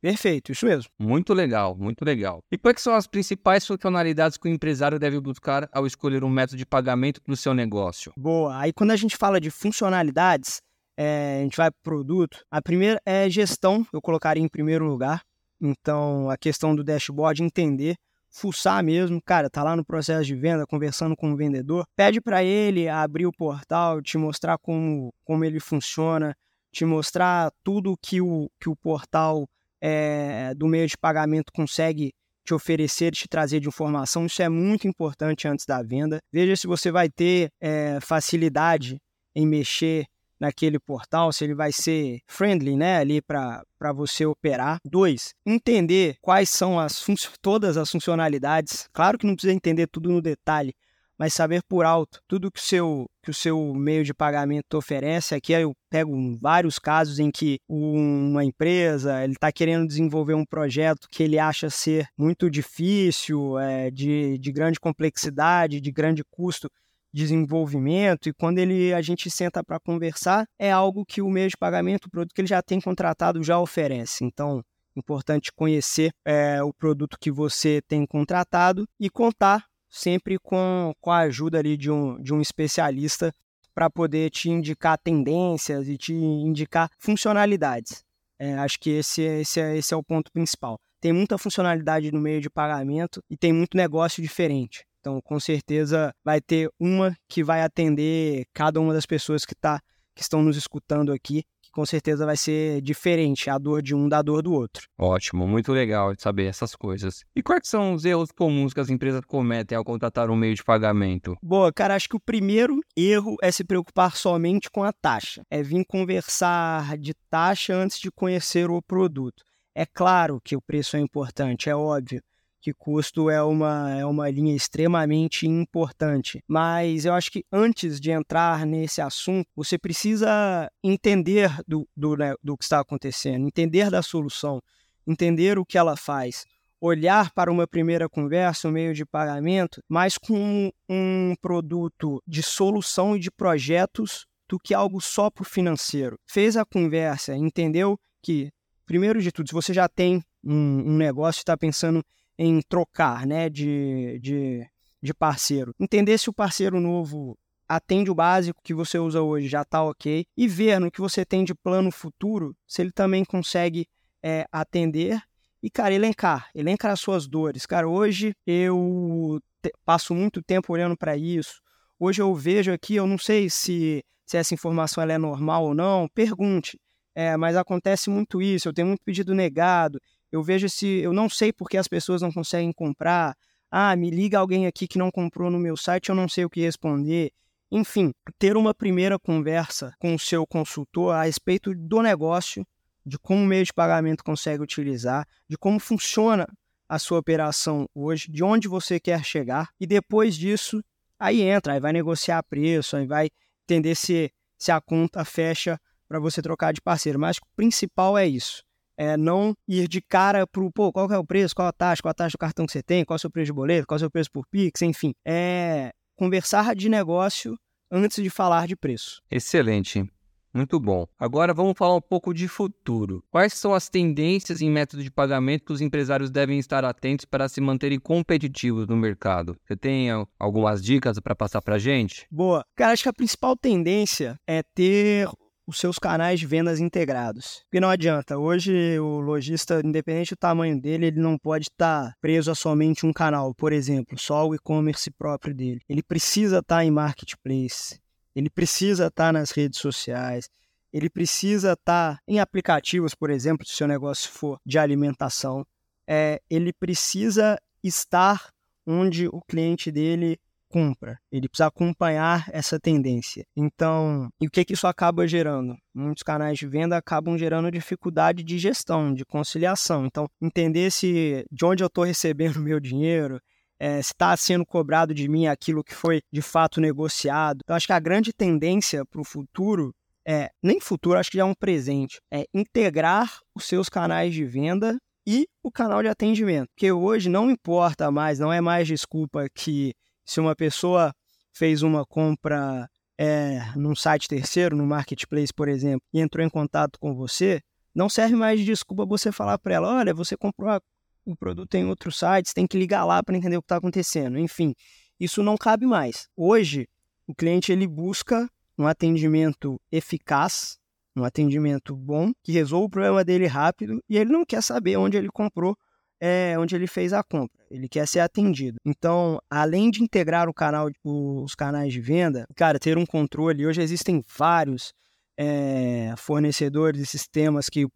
Perfeito, 0.00 0.50
isso 0.50 0.64
mesmo. 0.64 0.90
Muito 0.98 1.34
legal, 1.34 1.76
muito 1.76 2.04
legal. 2.04 2.42
E 2.50 2.56
quais 2.56 2.80
são 2.80 2.94
as 2.94 3.06
principais 3.06 3.66
funcionalidades 3.66 4.38
que 4.38 4.48
o 4.48 4.50
empresário 4.50 4.98
deve 4.98 5.20
buscar 5.20 5.68
ao 5.72 5.86
escolher 5.86 6.24
um 6.24 6.30
método 6.30 6.56
de 6.56 6.64
pagamento 6.64 7.20
para 7.20 7.32
o 7.32 7.36
seu 7.36 7.52
negócio? 7.52 8.12
Boa. 8.16 8.58
Aí 8.58 8.72
quando 8.72 8.92
a 8.92 8.96
gente 8.96 9.16
fala 9.16 9.40
de 9.40 9.50
funcionalidades, 9.50 10.62
é, 10.96 11.38
a 11.40 11.42
gente 11.42 11.56
vai 11.56 11.70
para 11.70 11.78
o 11.78 11.82
produto. 11.82 12.38
A 12.50 12.62
primeira 12.62 13.00
é 13.04 13.28
gestão, 13.28 13.86
eu 13.92 14.00
colocaria 14.00 14.42
em 14.42 14.48
primeiro 14.48 14.86
lugar. 14.86 15.22
Então, 15.60 16.30
a 16.30 16.38
questão 16.38 16.74
do 16.74 16.82
dashboard, 16.82 17.42
entender 17.42 17.96
fuçar 18.30 18.82
mesmo, 18.82 19.20
cara, 19.20 19.50
tá 19.50 19.62
lá 19.62 19.74
no 19.74 19.84
processo 19.84 20.24
de 20.24 20.34
venda, 20.34 20.66
conversando 20.66 21.16
com 21.16 21.32
o 21.32 21.36
vendedor, 21.36 21.84
pede 21.96 22.20
para 22.20 22.42
ele 22.44 22.88
abrir 22.88 23.26
o 23.26 23.32
portal, 23.32 24.00
te 24.00 24.16
mostrar 24.16 24.56
como, 24.58 25.12
como 25.24 25.44
ele 25.44 25.58
funciona, 25.58 26.34
te 26.72 26.84
mostrar 26.84 27.50
tudo 27.64 27.96
que 28.00 28.20
o, 28.20 28.48
que 28.60 28.68
o 28.68 28.76
portal 28.76 29.48
é, 29.80 30.54
do 30.54 30.68
meio 30.68 30.86
de 30.86 30.96
pagamento 30.96 31.52
consegue 31.52 32.12
te 32.44 32.54
oferecer, 32.54 33.12
te 33.12 33.28
trazer 33.28 33.60
de 33.60 33.68
informação. 33.68 34.26
Isso 34.26 34.42
é 34.42 34.48
muito 34.48 34.86
importante 34.86 35.46
antes 35.46 35.66
da 35.66 35.82
venda. 35.82 36.20
Veja 36.32 36.56
se 36.56 36.66
você 36.66 36.90
vai 36.90 37.08
ter 37.08 37.50
é, 37.60 37.98
facilidade 38.00 38.98
em 39.34 39.46
mexer 39.46 40.06
naquele 40.40 40.78
portal, 40.78 41.32
se 41.32 41.44
ele 41.44 41.54
vai 41.54 41.70
ser 41.70 42.20
friendly, 42.26 42.74
né, 42.74 42.96
ali 42.96 43.20
para 43.20 43.92
você 43.94 44.24
operar. 44.24 44.78
Dois, 44.84 45.34
entender 45.44 46.16
quais 46.22 46.48
são 46.48 46.80
as 46.80 47.04
todas 47.42 47.76
as 47.76 47.90
funcionalidades. 47.90 48.88
Claro 48.92 49.18
que 49.18 49.26
não 49.26 49.34
precisa 49.34 49.52
entender 49.52 49.86
tudo 49.86 50.10
no 50.10 50.22
detalhe, 50.22 50.74
mas 51.18 51.34
saber 51.34 51.62
por 51.68 51.84
alto 51.84 52.22
tudo 52.26 52.50
que 52.50 52.58
o 52.58 52.62
seu, 52.62 53.06
que 53.22 53.30
o 53.30 53.34
seu 53.34 53.74
meio 53.74 54.02
de 54.02 54.14
pagamento 54.14 54.78
oferece. 54.78 55.34
Aqui 55.34 55.52
eu 55.52 55.74
pego 55.90 56.16
vários 56.40 56.78
casos 56.78 57.18
em 57.18 57.30
que 57.30 57.58
uma 57.68 58.42
empresa 58.42 59.22
ele 59.22 59.34
está 59.34 59.52
querendo 59.52 59.86
desenvolver 59.86 60.32
um 60.32 60.46
projeto 60.46 61.08
que 61.10 61.22
ele 61.22 61.38
acha 61.38 61.68
ser 61.68 62.08
muito 62.16 62.50
difícil, 62.50 63.58
é, 63.58 63.90
de, 63.90 64.38
de 64.38 64.50
grande 64.50 64.80
complexidade, 64.80 65.80
de 65.80 65.90
grande 65.90 66.24
custo 66.24 66.70
desenvolvimento 67.12 68.28
e 68.28 68.32
quando 68.32 68.58
ele 68.58 68.92
a 68.92 69.02
gente 69.02 69.30
senta 69.30 69.62
para 69.64 69.80
conversar 69.80 70.46
é 70.58 70.70
algo 70.70 71.04
que 71.04 71.20
o 71.20 71.28
meio 71.28 71.48
de 71.48 71.56
pagamento, 71.56 72.06
o 72.06 72.10
produto 72.10 72.34
que 72.34 72.40
ele 72.40 72.48
já 72.48 72.62
tem 72.62 72.80
contratado 72.80 73.42
já 73.42 73.58
oferece. 73.58 74.24
Então, 74.24 74.62
importante 74.96 75.52
conhecer 75.52 76.12
é, 76.24 76.62
o 76.62 76.72
produto 76.72 77.16
que 77.18 77.30
você 77.30 77.80
tem 77.86 78.06
contratado 78.06 78.86
e 78.98 79.08
contar 79.08 79.64
sempre 79.88 80.38
com, 80.38 80.92
com 81.00 81.10
a 81.10 81.18
ajuda 81.20 81.58
ali 81.58 81.76
de 81.76 81.90
um, 81.90 82.20
de 82.22 82.32
um 82.32 82.40
especialista 82.40 83.34
para 83.74 83.90
poder 83.90 84.30
te 84.30 84.50
indicar 84.50 84.98
tendências 84.98 85.88
e 85.88 85.96
te 85.96 86.12
indicar 86.12 86.90
funcionalidades. 86.98 88.04
É, 88.38 88.54
acho 88.54 88.78
que 88.78 88.90
esse, 88.90 89.22
esse, 89.22 89.60
é, 89.60 89.76
esse 89.76 89.92
é 89.92 89.96
o 89.96 90.02
ponto 90.02 90.30
principal. 90.32 90.78
Tem 91.00 91.12
muita 91.12 91.38
funcionalidade 91.38 92.12
no 92.12 92.20
meio 92.20 92.40
de 92.40 92.50
pagamento 92.50 93.22
e 93.28 93.36
tem 93.36 93.52
muito 93.52 93.76
negócio 93.76 94.22
diferente. 94.22 94.84
Então, 95.00 95.18
com 95.22 95.40
certeza, 95.40 96.12
vai 96.22 96.42
ter 96.42 96.70
uma 96.78 97.16
que 97.26 97.42
vai 97.42 97.62
atender 97.62 98.44
cada 98.52 98.78
uma 98.80 98.92
das 98.92 99.06
pessoas 99.06 99.46
que, 99.46 99.54
tá, 99.54 99.80
que 100.14 100.20
estão 100.20 100.42
nos 100.42 100.58
escutando 100.58 101.10
aqui, 101.10 101.42
que 101.62 101.70
com 101.72 101.86
certeza 101.86 102.26
vai 102.26 102.36
ser 102.36 102.82
diferente 102.82 103.48
a 103.48 103.56
dor 103.56 103.80
de 103.80 103.94
um 103.94 104.06
da 104.06 104.20
dor 104.20 104.42
do 104.42 104.52
outro. 104.52 104.86
Ótimo, 104.98 105.48
muito 105.48 105.72
legal 105.72 106.14
de 106.14 106.20
saber 106.20 106.44
essas 106.44 106.76
coisas. 106.76 107.24
E 107.34 107.42
quais 107.42 107.62
são 107.64 107.94
os 107.94 108.04
erros 108.04 108.30
comuns 108.30 108.74
que 108.74 108.80
as 108.80 108.90
empresas 108.90 109.22
cometem 109.26 109.76
ao 109.76 109.84
contratar 109.84 110.28
um 110.28 110.36
meio 110.36 110.54
de 110.54 110.62
pagamento? 110.62 111.34
Boa, 111.42 111.72
cara, 111.72 111.94
acho 111.94 112.08
que 112.08 112.16
o 112.16 112.20
primeiro 112.20 112.78
erro 112.94 113.36
é 113.42 113.50
se 113.50 113.64
preocupar 113.64 114.14
somente 114.14 114.70
com 114.70 114.84
a 114.84 114.92
taxa. 114.92 115.42
É 115.50 115.62
vir 115.62 115.86
conversar 115.86 116.98
de 116.98 117.14
taxa 117.30 117.74
antes 117.74 117.98
de 117.98 118.10
conhecer 118.10 118.68
o 118.70 118.82
produto. 118.82 119.42
É 119.74 119.86
claro 119.86 120.40
que 120.44 120.54
o 120.54 120.60
preço 120.60 120.96
é 120.96 121.00
importante, 121.00 121.70
é 121.70 121.74
óbvio, 121.74 122.20
que 122.60 122.74
custo 122.74 123.30
é 123.30 123.42
uma, 123.42 123.90
é 123.90 124.04
uma 124.04 124.28
linha 124.30 124.54
extremamente 124.54 125.46
importante. 125.46 126.42
Mas 126.46 127.04
eu 127.04 127.14
acho 127.14 127.30
que 127.30 127.44
antes 127.50 128.00
de 128.00 128.10
entrar 128.10 128.66
nesse 128.66 129.00
assunto, 129.00 129.48
você 129.56 129.78
precisa 129.78 130.70
entender 130.82 131.50
do, 131.66 131.88
do, 131.96 132.16
né, 132.16 132.34
do 132.42 132.56
que 132.56 132.64
está 132.64 132.80
acontecendo, 132.80 133.46
entender 133.46 133.90
da 133.90 134.02
solução, 134.02 134.62
entender 135.06 135.58
o 135.58 135.64
que 135.64 135.78
ela 135.78 135.96
faz. 135.96 136.44
Olhar 136.80 137.30
para 137.32 137.52
uma 137.52 137.66
primeira 137.66 138.08
conversa, 138.08 138.68
um 138.68 138.72
meio 138.72 138.94
de 138.94 139.04
pagamento, 139.04 139.82
mas 139.88 140.16
com 140.16 140.70
um 140.88 141.34
produto 141.40 142.22
de 142.26 142.42
solução 142.42 143.16
e 143.16 143.20
de 143.20 143.30
projetos 143.30 144.26
do 144.48 144.58
que 144.58 144.74
algo 144.74 145.00
só 145.00 145.30
para 145.30 145.42
o 145.42 145.46
financeiro. 145.46 146.18
Fez 146.26 146.56
a 146.56 146.64
conversa, 146.64 147.36
entendeu 147.36 147.98
que, 148.22 148.50
primeiro 148.86 149.20
de 149.20 149.30
tudo, 149.30 149.48
se 149.48 149.54
você 149.54 149.72
já 149.72 149.88
tem 149.88 150.22
um, 150.42 150.92
um 150.92 150.96
negócio 150.96 151.40
e 151.40 151.42
está 151.42 151.56
pensando 151.56 152.02
em 152.42 152.62
trocar, 152.62 153.26
né, 153.26 153.50
de, 153.50 154.18
de, 154.18 154.66
de 155.02 155.12
parceiro. 155.12 155.74
Entender 155.78 156.16
se 156.16 156.30
o 156.30 156.32
parceiro 156.32 156.80
novo 156.80 157.38
atende 157.68 158.10
o 158.10 158.14
básico 158.14 158.62
que 158.64 158.72
você 158.72 158.98
usa 158.98 159.20
hoje, 159.20 159.46
já 159.46 159.60
está 159.60 159.82
ok, 159.82 160.24
e 160.34 160.48
ver 160.48 160.80
no 160.80 160.90
que 160.90 161.02
você 161.02 161.22
tem 161.22 161.44
de 161.44 161.54
plano 161.54 161.90
futuro 161.90 162.56
se 162.66 162.80
ele 162.80 162.92
também 162.92 163.26
consegue 163.26 163.86
é, 164.22 164.46
atender 164.50 165.20
e, 165.62 165.68
cara, 165.68 165.92
elencar, 165.92 166.48
elencar 166.54 166.92
as 166.92 167.00
suas 167.00 167.28
dores. 167.28 167.66
Cara, 167.66 167.86
hoje 167.86 168.32
eu 168.46 169.38
passo 169.84 170.14
muito 170.14 170.42
tempo 170.42 170.72
olhando 170.72 170.96
para 170.96 171.18
isso. 171.18 171.60
Hoje 171.98 172.22
eu 172.22 172.34
vejo 172.34 172.72
aqui, 172.72 172.94
eu 172.94 173.06
não 173.06 173.18
sei 173.18 173.50
se, 173.50 174.02
se 174.24 174.38
essa 174.38 174.54
informação 174.54 175.04
é 175.04 175.18
normal 175.18 175.64
ou 175.64 175.74
não, 175.74 176.08
pergunte. 176.08 176.80
É, 177.14 177.36
mas 177.36 177.54
acontece 177.54 178.08
muito 178.08 178.40
isso, 178.40 178.66
eu 178.66 178.72
tenho 178.72 178.88
muito 178.88 179.02
pedido 179.04 179.34
negado, 179.34 180.00
eu 180.32 180.42
vejo 180.42 180.68
se 180.68 180.86
eu 180.86 181.12
não 181.12 181.28
sei 181.28 181.52
porque 181.52 181.76
as 181.76 181.88
pessoas 181.88 182.22
não 182.22 182.32
conseguem 182.32 182.72
comprar. 182.72 183.36
Ah, 183.70 183.94
me 183.96 184.10
liga 184.10 184.38
alguém 184.38 184.66
aqui 184.66 184.86
que 184.86 184.98
não 184.98 185.10
comprou 185.10 185.50
no 185.50 185.58
meu 185.58 185.76
site, 185.76 186.08
eu 186.08 186.14
não 186.14 186.28
sei 186.28 186.44
o 186.44 186.50
que 186.50 186.60
responder. 186.60 187.32
Enfim, 187.70 188.12
ter 188.38 188.56
uma 188.56 188.74
primeira 188.74 189.18
conversa 189.18 189.94
com 189.98 190.14
o 190.14 190.18
seu 190.18 190.44
consultor 190.46 191.14
a 191.14 191.22
respeito 191.24 191.72
do 191.74 192.02
negócio, 192.02 192.66
de 193.06 193.18
como 193.18 193.42
o 193.42 193.46
meio 193.46 193.64
de 193.64 193.72
pagamento 193.72 194.24
consegue 194.24 194.62
utilizar, 194.62 195.26
de 195.48 195.56
como 195.56 195.78
funciona 195.78 196.46
a 196.88 196.98
sua 196.98 197.20
operação 197.20 197.88
hoje, 197.94 198.30
de 198.30 198.42
onde 198.42 198.66
você 198.66 198.98
quer 198.98 199.24
chegar, 199.24 199.70
e 199.78 199.86
depois 199.86 200.34
disso, 200.34 200.82
aí 201.18 201.42
entra, 201.42 201.74
aí 201.74 201.80
vai 201.80 201.92
negociar 201.92 202.42
preço, 202.42 202.96
aí 202.96 203.06
vai 203.06 203.30
entender 203.64 203.94
se, 203.94 204.32
se 204.58 204.72
a 204.72 204.80
conta 204.80 205.24
fecha 205.24 205.80
para 206.08 206.18
você 206.18 206.42
trocar 206.42 206.72
de 206.72 206.80
parceiro. 206.80 207.20
Mas 207.20 207.36
o 207.36 207.42
principal 207.54 208.18
é 208.18 208.26
isso. 208.26 208.64
É 209.02 209.16
não 209.16 209.54
ir 209.66 209.88
de 209.88 210.02
cara 210.02 210.46
pro, 210.46 210.70
pô, 210.70 210.92
qual 210.92 211.10
é 211.10 211.16
o 211.16 211.24
preço, 211.24 211.54
qual 211.54 211.68
a 211.68 211.72
taxa, 211.72 212.02
qual 212.02 212.10
a 212.10 212.14
taxa 212.14 212.32
do 212.32 212.38
cartão 212.38 212.66
que 212.66 212.72
você 212.72 212.82
tem, 212.82 213.02
qual 213.02 213.14
é 213.14 213.16
o 213.16 213.18
seu 213.18 213.30
preço 213.30 213.46
de 213.46 213.54
boleto, 213.54 213.86
qual 213.86 213.96
é 213.96 213.96
o 213.96 214.00
seu 214.00 214.10
preço 214.10 214.30
por 214.30 214.46
Pix, 214.46 214.82
enfim. 214.82 215.14
É 215.26 215.90
conversar 216.16 216.76
de 216.76 216.90
negócio 216.90 217.56
antes 217.90 218.22
de 218.22 218.28
falar 218.28 218.66
de 218.66 218.76
preço. 218.76 219.22
Excelente. 219.30 220.04
Muito 220.52 220.78
bom. 220.78 221.06
Agora 221.18 221.54
vamos 221.54 221.78
falar 221.78 221.94
um 221.94 222.00
pouco 222.00 222.34
de 222.34 222.46
futuro. 222.46 223.24
Quais 223.30 223.54
são 223.54 223.72
as 223.72 223.88
tendências 223.88 224.60
em 224.60 224.68
método 224.68 225.02
de 225.02 225.10
pagamento 225.10 225.64
que 225.64 225.72
os 225.72 225.80
empresários 225.80 226.30
devem 226.30 226.58
estar 226.58 226.84
atentos 226.84 227.24
para 227.24 227.48
se 227.48 227.60
manterem 227.60 227.98
competitivos 227.98 228.86
no 228.86 228.96
mercado? 228.96 229.56
Você 229.64 229.76
tem 229.76 230.08
algumas 230.38 230.82
dicas 230.82 231.18
para 231.20 231.34
passar 231.34 231.62
para 231.62 231.78
gente? 231.78 232.26
Boa. 232.30 232.66
Cara, 232.76 232.92
acho 232.92 233.04
que 233.04 233.08
a 233.08 233.14
principal 233.14 233.56
tendência 233.56 234.36
é 234.46 234.62
ter 234.62 235.26
os 235.70 235.78
seus 235.78 235.98
canais 235.98 236.40
de 236.40 236.46
vendas 236.46 236.80
integrados. 236.80 237.62
Porque 237.64 237.80
não 237.80 237.88
adianta, 237.88 238.36
hoje 238.36 238.98
o 238.98 239.20
lojista, 239.20 239.80
independente 239.84 240.34
do 240.34 240.38
tamanho 240.38 240.78
dele, 240.80 241.06
ele 241.06 241.20
não 241.20 241.38
pode 241.38 241.66
estar 241.66 242.14
preso 242.20 242.50
a 242.50 242.54
somente 242.54 243.06
um 243.06 243.12
canal, 243.12 243.54
por 243.54 243.72
exemplo, 243.72 244.18
só 244.18 244.46
o 244.46 244.54
e-commerce 244.54 245.10
próprio 245.12 245.54
dele. 245.54 245.80
Ele 245.88 246.02
precisa 246.02 246.58
estar 246.58 246.84
em 246.84 246.90
marketplace, 246.90 248.00
ele 248.34 248.50
precisa 248.50 249.06
estar 249.06 249.32
nas 249.32 249.52
redes 249.52 249.78
sociais, 249.78 250.50
ele 250.92 251.08
precisa 251.08 251.72
estar 251.72 252.18
em 252.26 252.40
aplicativos, 252.40 253.14
por 253.14 253.30
exemplo, 253.30 253.64
se 253.64 253.72
o 253.72 253.76
seu 253.76 253.86
negócio 253.86 254.28
for 254.30 254.58
de 254.66 254.76
alimentação. 254.78 255.64
É, 256.06 256.42
ele 256.50 256.72
precisa 256.72 257.56
estar 257.82 258.50
onde 258.84 259.28
o 259.28 259.40
cliente 259.46 259.92
dele 259.92 260.36
compra, 260.70 261.18
ele 261.32 261.48
precisa 261.48 261.66
acompanhar 261.66 262.48
essa 262.52 262.78
tendência. 262.78 263.44
Então, 263.56 264.28
e 264.40 264.46
o 264.46 264.50
que, 264.50 264.64
que 264.64 264.74
isso 264.74 264.86
acaba 264.86 265.26
gerando? 265.26 265.76
Muitos 265.92 266.22
canais 266.22 266.58
de 266.58 266.66
venda 266.66 266.96
acabam 266.96 267.36
gerando 267.36 267.70
dificuldade 267.70 268.44
de 268.44 268.58
gestão, 268.58 269.12
de 269.12 269.24
conciliação. 269.24 270.06
Então, 270.06 270.28
entender 270.40 270.90
se 270.90 271.44
de 271.50 271.64
onde 271.64 271.82
eu 271.82 271.88
estou 271.88 272.04
recebendo 272.04 272.56
o 272.56 272.62
meu 272.62 272.78
dinheiro, 272.78 273.40
é, 273.78 274.00
se 274.00 274.12
está 274.12 274.36
sendo 274.36 274.64
cobrado 274.64 275.12
de 275.12 275.28
mim 275.28 275.46
aquilo 275.46 275.82
que 275.82 275.94
foi 275.94 276.20
de 276.32 276.40
fato 276.40 276.80
negociado. 276.80 277.60
Então, 277.64 277.74
acho 277.74 277.86
que 277.86 277.92
a 277.92 278.00
grande 278.00 278.32
tendência 278.32 279.04
para 279.04 279.20
o 279.20 279.24
futuro 279.24 279.92
é, 280.26 280.50
nem 280.62 280.78
futuro, 280.80 281.18
acho 281.18 281.30
que 281.30 281.38
já 281.38 281.42
é 281.42 281.46
um 281.46 281.54
presente, 281.54 282.20
é 282.30 282.44
integrar 282.54 283.40
os 283.54 283.64
seus 283.64 283.88
canais 283.88 284.32
de 284.34 284.44
venda 284.44 284.96
e 285.26 285.48
o 285.62 285.70
canal 285.70 286.02
de 286.02 286.08
atendimento. 286.08 286.68
Porque 286.74 286.92
hoje 286.92 287.28
não 287.28 287.50
importa 287.50 288.10
mais, 288.10 288.38
não 288.38 288.52
é 288.52 288.60
mais 288.60 288.86
desculpa 288.86 289.46
que 289.54 289.94
se 290.30 290.38
uma 290.38 290.54
pessoa 290.54 291.12
fez 291.52 291.82
uma 291.82 292.06
compra 292.06 292.88
é, 293.18 293.60
num 293.74 293.96
site 293.96 294.28
terceiro, 294.28 294.76
no 294.76 294.86
marketplace, 294.86 295.52
por 295.52 295.68
exemplo, 295.68 296.06
e 296.14 296.20
entrou 296.20 296.46
em 296.46 296.48
contato 296.48 297.00
com 297.00 297.12
você, 297.12 297.60
não 297.92 298.08
serve 298.08 298.36
mais 298.36 298.60
de 298.60 298.64
desculpa 298.64 299.04
você 299.04 299.32
falar 299.32 299.58
para 299.58 299.74
ela: 299.74 299.92
olha, 299.92 300.14
você 300.14 300.36
comprou 300.36 300.80
o 301.26 301.34
produto 301.34 301.74
em 301.74 301.84
outro 301.84 302.12
site, 302.12 302.48
você 302.48 302.54
tem 302.54 302.64
que 302.64 302.78
ligar 302.78 303.04
lá 303.04 303.20
para 303.24 303.36
entender 303.36 303.56
o 303.56 303.60
que 303.60 303.64
está 303.64 303.78
acontecendo. 303.78 304.38
Enfim, 304.38 304.72
isso 305.18 305.42
não 305.42 305.56
cabe 305.56 305.84
mais. 305.84 306.28
Hoje, 306.36 306.88
o 307.26 307.34
cliente 307.34 307.72
ele 307.72 307.88
busca 307.88 308.48
um 308.78 308.86
atendimento 308.86 309.80
eficaz, 309.90 310.78
um 311.16 311.24
atendimento 311.24 311.96
bom, 311.96 312.30
que 312.44 312.52
resolva 312.52 312.86
o 312.86 312.90
problema 312.90 313.24
dele 313.24 313.48
rápido, 313.48 314.00
e 314.08 314.16
ele 314.16 314.30
não 314.30 314.44
quer 314.44 314.62
saber 314.62 314.96
onde 314.96 315.16
ele 315.16 315.28
comprou 315.28 315.76
é 316.20 316.56
onde 316.58 316.76
ele 316.76 316.86
fez 316.86 317.12
a 317.12 317.22
compra. 317.22 317.64
Ele 317.70 317.88
quer 317.88 318.06
ser 318.06 318.20
atendido. 318.20 318.78
Então, 318.84 319.40
além 319.48 319.90
de 319.90 320.02
integrar 320.02 320.48
o 320.48 320.54
canal, 320.54 320.90
os 321.02 321.54
canais 321.54 321.92
de 321.92 322.00
venda, 322.00 322.44
cara, 322.54 322.78
ter 322.78 322.98
um 322.98 323.06
controle. 323.06 323.66
Hoje 323.66 323.80
existem 323.80 324.22
vários 324.36 324.92
é, 325.38 326.12
fornecedores 326.18 327.00
de 327.00 327.06
sistemas 327.06 327.68
que, 327.68 327.86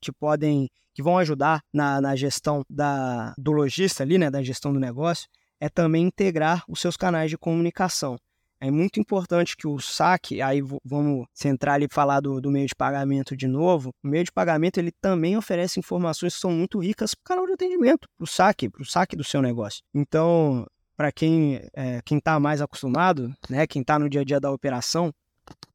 que 0.00 0.12
podem, 0.12 0.68
que 0.94 1.02
vão 1.02 1.16
ajudar 1.18 1.62
na, 1.72 2.00
na 2.00 2.14
gestão 2.14 2.62
da, 2.68 3.32
do 3.38 3.52
lojista 3.52 4.02
ali, 4.02 4.18
né, 4.18 4.30
da 4.30 4.42
gestão 4.42 4.72
do 4.72 4.78
negócio. 4.78 5.26
É 5.58 5.68
também 5.68 6.04
integrar 6.04 6.62
os 6.68 6.80
seus 6.80 6.96
canais 6.96 7.30
de 7.30 7.38
comunicação. 7.38 8.16
É 8.60 8.70
muito 8.70 9.00
importante 9.00 9.56
que 9.56 9.66
o 9.66 9.80
saque, 9.80 10.42
aí 10.42 10.60
vamos 10.84 11.26
centrar 11.32 11.76
ali 11.76 11.86
e 11.86 11.94
falar 11.94 12.20
do, 12.20 12.40
do, 12.40 12.50
meio 12.50 12.66
de 12.66 12.74
pagamento 12.74 13.34
de 13.34 13.46
novo. 13.46 13.90
O 14.04 14.08
meio 14.08 14.24
de 14.24 14.30
pagamento 14.30 14.76
ele 14.78 14.92
também 15.00 15.34
oferece 15.34 15.80
informações 15.80 16.34
que 16.34 16.40
são 16.40 16.52
muito 16.52 16.78
ricas 16.78 17.14
para 17.14 17.22
o 17.22 17.28
canal 17.28 17.46
de 17.46 17.52
atendimento, 17.54 18.06
para 18.18 18.24
o 18.24 18.26
saque, 18.26 18.68
para 18.68 18.82
o 18.82 18.84
saque 18.84 19.16
do 19.16 19.24
seu 19.24 19.40
negócio. 19.40 19.80
Então, 19.94 20.66
para 20.94 21.10
quem 21.10 21.58
é, 21.72 22.02
quem 22.04 22.18
está 22.18 22.38
mais 22.38 22.60
acostumado, 22.60 23.32
né, 23.48 23.66
quem 23.66 23.80
está 23.80 23.98
no 23.98 24.10
dia 24.10 24.20
a 24.20 24.24
dia 24.24 24.38
da 24.38 24.50
operação, 24.50 25.10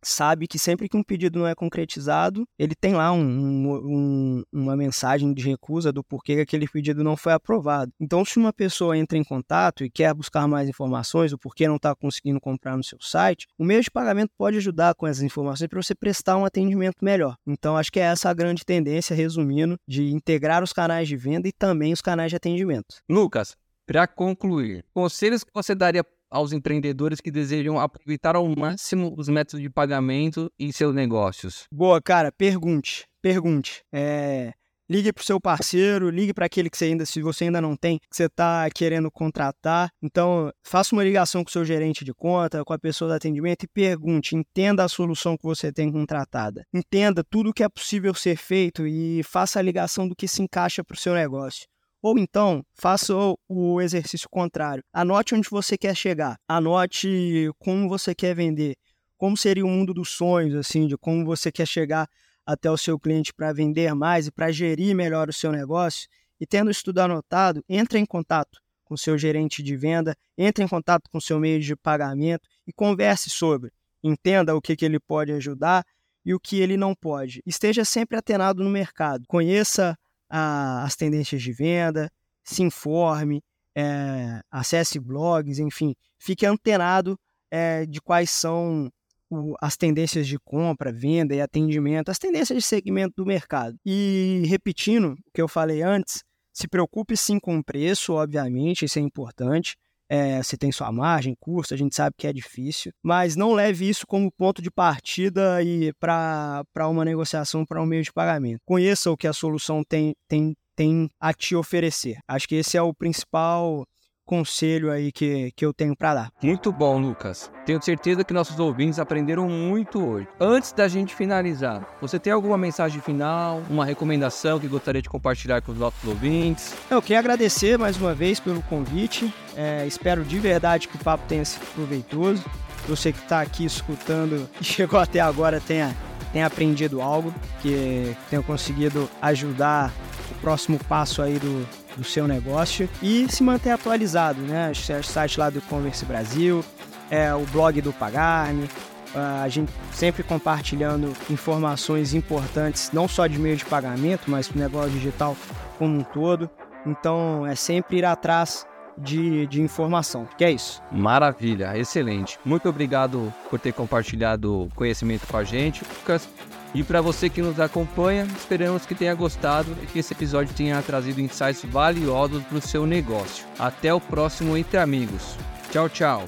sabe 0.02 0.48
que 0.48 0.60
sempre 0.60 0.88
que 0.88 0.96
um 0.96 1.04
pedido 1.04 1.40
não 1.40 1.48
é 1.48 1.56
concretizado, 1.56 2.48
ele 2.58 2.76
tem 2.76 2.94
lá 2.94 3.12
um, 3.12 3.22
um, 3.22 4.44
uma 4.52 4.76
mensagem 4.76 5.34
de 5.34 5.44
recusa 5.44 5.92
do 5.92 6.04
porquê 6.04 6.34
aquele 6.42 6.68
pedido 6.68 7.04
não 7.04 7.18
foi 7.18 7.34
aprovado. 7.34 7.92
Então, 8.00 8.24
se 8.24 8.38
uma 8.38 8.54
pessoa 8.54 8.98
entra 8.98 9.18
em 9.18 9.24
contato 9.24 9.84
e 9.84 9.90
quer 9.90 10.14
buscar 10.14 10.48
mais 10.48 10.70
informações, 10.70 11.34
o 11.34 11.38
porquê 11.38 11.68
não 11.68 11.78
está 11.78 11.96
conseguindo 11.96 12.40
comprar 12.40 12.78
no 12.78 12.84
seu 12.84 13.00
site, 13.02 13.48
o 13.58 13.66
meio 13.66 13.82
de 13.82 13.90
pagamento 13.90 14.32
pode 14.38 14.58
ajudar 14.58 14.94
com 14.96 15.08
essas 15.08 15.24
informações 15.24 15.68
para 15.68 15.82
você 15.82 15.96
prestar 15.96 16.38
um 16.38 16.46
atendimento 16.46 17.04
melhor. 17.04 17.36
Então, 17.46 17.78
acho 17.78 17.92
que 17.92 18.00
é 18.00 18.04
essa 18.04 18.30
a 18.30 18.34
grande 18.34 18.64
tendência, 18.64 19.16
resumindo, 19.16 19.78
de 19.88 20.12
integrar 20.12 20.64
os 20.64 20.74
canais 20.74 21.08
de 21.08 21.18
venda 21.18 21.48
e 21.48 21.52
também 21.52 21.94
os 21.94 22.02
canais 22.02 22.30
de 22.30 22.36
atendimento. 22.36 22.98
Lucas, 23.10 23.56
para 23.86 24.08
concluir, 24.08 24.84
conselhos 24.94 25.44
que 25.44 25.52
você 25.54 25.76
daria 25.76 26.04
aos 26.36 26.52
empreendedores 26.52 27.22
que 27.22 27.32
desejam 27.32 27.80
aproveitar 27.80 28.36
ao 28.36 28.46
máximo 28.56 29.16
os 29.18 29.30
métodos 29.30 29.62
de 29.62 29.70
pagamento 29.70 30.52
em 30.60 30.72
seus 30.72 30.94
negócios? 30.94 31.66
Boa, 31.72 32.02
cara, 32.02 32.30
pergunte, 32.30 33.06
pergunte. 33.22 33.82
É, 33.94 34.52
ligue 34.90 35.14
para 35.14 35.22
o 35.22 35.26
seu 35.26 35.40
parceiro, 35.40 36.10
ligue 36.10 36.34
para 36.34 36.46
aquele 36.46 36.70
que 36.70 36.78
você 36.78 36.86
ainda, 36.86 37.06
se 37.06 37.22
você 37.22 37.46
ainda 37.46 37.62
não 37.62 37.76
tem, 37.78 38.00
que 38.00 38.16
você 38.16 38.26
está 38.26 38.68
querendo 38.70 39.10
contratar. 39.10 39.90
Então, 40.04 40.52
faça 40.62 40.94
uma 40.94 41.06
ligação 41.06 41.42
com 41.42 41.50
o 41.50 41.52
seu 41.52 41.64
gerente 41.64 42.04
de 42.04 42.14
conta, 42.14 42.66
com 42.66 42.74
a 42.74 42.80
pessoa 42.80 43.10
do 43.10 43.16
atendimento 43.16 43.64
e 43.64 43.68
pergunte, 43.68 44.36
entenda 44.36 44.84
a 44.84 44.90
solução 44.90 45.38
que 45.38 45.44
você 45.44 45.72
tem 45.72 45.90
contratada. 45.90 46.64
Entenda 46.74 47.24
tudo 47.24 47.52
o 47.52 47.54
que 47.54 47.64
é 47.64 47.70
possível 47.70 48.14
ser 48.14 48.36
feito 48.36 48.86
e 48.86 49.24
faça 49.24 49.58
a 49.58 49.62
ligação 49.62 50.06
do 50.06 50.16
que 50.16 50.28
se 50.28 50.42
encaixa 50.42 50.84
para 50.84 50.96
o 50.96 51.00
seu 51.00 51.14
negócio. 51.14 51.66
Ou 52.06 52.20
então, 52.20 52.64
faça 52.76 53.16
o 53.50 53.82
exercício 53.82 54.30
contrário. 54.30 54.84
Anote 54.94 55.34
onde 55.34 55.50
você 55.50 55.76
quer 55.76 55.96
chegar. 55.96 56.40
Anote 56.48 57.50
como 57.58 57.90
você 57.90 58.14
quer 58.14 58.36
vender. 58.36 58.76
Como 59.18 59.36
seria 59.36 59.66
o 59.66 59.68
mundo 59.68 59.92
dos 59.92 60.10
sonhos, 60.10 60.54
assim, 60.54 60.86
de 60.86 60.96
como 60.96 61.26
você 61.26 61.52
quer 61.52 61.66
chegar 61.66 62.08
até 62.46 62.70
o 62.70 62.78
seu 62.78 63.00
cliente 63.00 63.34
para 63.34 63.52
vender 63.52 63.92
mais 63.96 64.28
e 64.28 64.32
para 64.32 64.52
gerir 64.52 64.96
melhor 64.96 65.30
o 65.30 65.34
seu 65.34 65.52
negócio. 65.52 66.08
E 66.40 66.46
tendo 66.46 66.70
isso 66.70 66.84
tudo 66.84 67.00
anotado, 67.00 67.66
entre 67.68 67.98
em 67.98 68.06
contato 68.06 68.62
com 68.84 68.96
seu 68.96 69.18
gerente 69.18 69.64
de 69.64 69.76
venda, 69.76 70.16
entre 70.38 70.64
em 70.64 70.68
contato 70.68 71.10
com 71.10 71.20
seu 71.20 71.40
meio 71.40 71.60
de 71.60 71.76
pagamento 71.76 72.48
e 72.68 72.72
converse 72.72 73.32
sobre. 73.32 73.72
Entenda 74.04 74.56
o 74.56 74.62
que, 74.62 74.76
que 74.76 74.86
ele 74.86 75.00
pode 75.00 75.32
ajudar 75.32 75.84
e 76.24 76.36
o 76.36 76.40
que 76.40 76.60
ele 76.60 76.78
não 76.78 76.94
pode. 76.94 77.42
Esteja 77.48 77.84
sempre 77.84 78.16
atenado 78.16 78.64
no 78.64 78.70
mercado. 78.70 79.26
Conheça 79.28 79.98
a, 80.38 80.84
as 80.84 80.98
tendências 80.98 81.42
de 81.42 81.54
venda, 81.54 82.12
se 82.44 82.62
informe, 82.62 83.42
é, 83.74 84.42
acesse 84.52 85.00
blogs, 85.00 85.60
enfim, 85.60 85.96
fique 86.20 86.46
antenado 86.46 87.18
é, 87.50 87.86
de 87.86 88.02
quais 88.02 88.30
são 88.30 88.92
o, 89.30 89.56
as 89.62 89.78
tendências 89.78 90.28
de 90.28 90.38
compra, 90.38 90.92
venda 90.92 91.34
e 91.34 91.40
atendimento, 91.40 92.10
as 92.10 92.20
tendências 92.20 92.58
de 92.58 92.68
segmento 92.68 93.14
do 93.16 93.26
mercado. 93.26 93.78
E 93.86 94.44
repetindo 94.46 95.14
o 95.14 95.32
que 95.34 95.42
eu 95.42 95.48
falei 95.48 95.82
antes, 95.82 96.22
se 96.52 96.68
preocupe 96.68 97.16
sim 97.16 97.40
com 97.40 97.58
o 97.58 97.64
preço, 97.64 98.14
obviamente, 98.14 98.84
isso 98.84 99.00
é 99.00 99.02
importante. 99.02 99.78
É, 100.10 100.42
você 100.42 100.58
tem 100.58 100.72
sua 100.72 100.92
margem, 100.92 101.36
custo, 101.40 101.74
a 101.74 101.78
gente 101.78 101.96
sabe 101.96 102.16
que 102.18 102.28
é 102.28 102.34
difícil, 102.34 102.92
mas 103.04 103.36
não 103.36 103.54
leve 103.54 103.88
isso 103.88 104.06
como 104.06 104.32
ponto 104.32 104.62
de 104.62 104.70
partida 104.72 105.62
e 105.64 105.92
para 106.00 106.64
uma 106.90 107.06
negociação 107.06 107.66
para 107.66 107.82
um 107.82 107.86
meio 107.86 108.04
de 108.04 108.14
pagamento. 108.14 108.60
Conheça 108.66 109.12
o 109.12 109.18
que 109.18 109.28
a 109.28 109.34
solução 109.34 109.84
tem, 109.84 110.14
tem, 110.28 110.56
tem 110.76 111.10
a 111.20 111.34
te 111.34 111.56
oferecer. 111.56 112.18
Acho 112.28 112.48
que 112.48 112.56
esse 112.56 112.78
é 112.78 112.82
o 112.82 112.94
principal 112.94 113.86
conselho 114.26 114.92
aí 114.92 115.12
que, 115.12 115.52
que 115.56 115.66
eu 115.66 115.74
tenho 115.74 115.96
para 115.96 116.14
dar. 116.14 116.32
Muito 116.42 116.72
bom, 116.72 117.00
Lucas. 117.00 117.52
Tenho 117.66 117.82
certeza 117.82 118.24
que 118.24 118.34
nossos 118.34 118.60
ouvintes 118.60 119.00
aprenderam 119.00 119.48
muito 119.48 120.04
hoje. 120.04 120.28
Antes 120.40 120.72
da 120.72 120.88
gente 120.88 121.16
finalizar, 121.16 121.86
você 122.02 122.20
tem 122.20 122.34
alguma 122.34 122.58
mensagem 122.58 123.00
final, 123.02 123.62
uma 123.70 123.86
recomendação 123.86 124.60
que 124.60 124.68
gostaria 124.68 125.02
de 125.02 125.10
compartilhar 125.10 125.62
com 125.62 125.72
os 125.72 125.78
nossos 125.78 126.04
ouvintes? 126.08 126.74
Eu 126.90 127.02
queria 127.02 127.20
agradecer 127.20 127.78
mais 127.78 127.98
uma 127.98 128.14
vez 128.14 128.40
pelo 128.40 128.62
convite. 128.64 129.34
É, 129.56 129.86
espero 129.86 130.24
de 130.24 130.40
verdade 130.40 130.88
que 130.88 130.96
o 130.96 131.00
papo 131.00 131.24
tenha 131.28 131.46
sido 131.46 131.66
proveitoso. 131.74 132.44
Você 132.88 133.12
que 133.12 133.20
está 133.20 133.42
aqui 133.42 133.66
escutando 133.66 134.48
e 134.62 134.64
chegou 134.64 135.00
até 135.00 135.20
agora 135.20 135.60
tenha, 135.60 135.96
tenha 136.32 136.46
aprendido 136.46 137.02
algo, 137.02 137.34
que 137.62 138.16
tenha 138.30 138.42
conseguido 138.42 139.10
ajudar 139.22 139.92
o 140.32 140.36
próximo 140.42 140.80
passo 140.88 141.22
aí 141.22 141.40
do, 141.40 141.68
do 141.96 142.04
seu 142.04 142.28
negócio 142.28 142.90
e 143.02 143.28
se 143.30 143.44
manter 143.44 143.72
atualizado, 143.72 144.42
né? 144.42 144.72
O 144.72 145.04
site 145.04 145.40
lá 145.40 145.50
do 145.50 145.60
e-commerce 145.60 146.06
Brasil, 146.06 146.64
é, 147.10 147.34
o 147.34 147.46
blog 147.46 147.82
do 147.82 147.94
Pagarme, 147.94 148.70
a 149.16 149.48
gente 149.48 149.72
sempre 149.94 150.24
compartilhando 150.24 151.14
informações 151.30 152.14
importantes, 152.14 152.92
não 152.92 153.08
só 153.08 153.28
de 153.28 153.40
meio 153.40 153.56
de 153.56 153.64
pagamento, 153.66 154.24
mas 154.28 154.48
para 154.48 154.58
o 154.58 154.60
negócio 154.60 154.92
digital 154.92 155.38
como 155.78 156.00
um 156.00 156.04
todo. 156.04 156.50
Então 156.86 157.48
é 157.48 157.56
sempre 157.56 157.98
ir 157.98 158.06
atrás 158.06 158.68
de, 158.98 159.46
de 159.48 159.62
informação. 159.62 160.28
Que 160.38 160.46
é 160.46 160.52
isso. 160.52 160.82
Maravilha, 160.92 161.78
excelente. 161.78 162.40
Muito 162.44 162.68
obrigado 162.70 163.34
por 163.50 163.60
ter 163.60 163.74
compartilhado 163.74 164.70
conhecimento 164.76 165.28
com 165.28 165.38
a 165.38 165.44
gente, 165.44 165.84
Lucas. 165.84 166.28
E 166.74 166.84
para 166.84 167.00
você 167.00 167.30
que 167.30 167.42
nos 167.42 167.58
acompanha, 167.60 168.28
esperamos 168.38 168.86
que 168.86 168.94
tenha 168.94 169.16
gostado 169.16 169.74
e 169.82 169.86
que 169.86 170.00
esse 170.00 170.14
episódio 170.14 170.54
tenha 170.54 170.82
trazido 170.82 171.22
insights 171.22 171.64
valiosos 171.64 172.44
para 172.44 172.58
o 172.58 172.62
seu 172.62 172.86
negócio. 172.86 173.46
Até 173.58 173.94
o 173.94 174.02
próximo 174.02 174.58
Entre 174.58 174.78
Amigos. 174.78 175.38
Tchau, 175.72 175.88
tchau. 175.88 176.28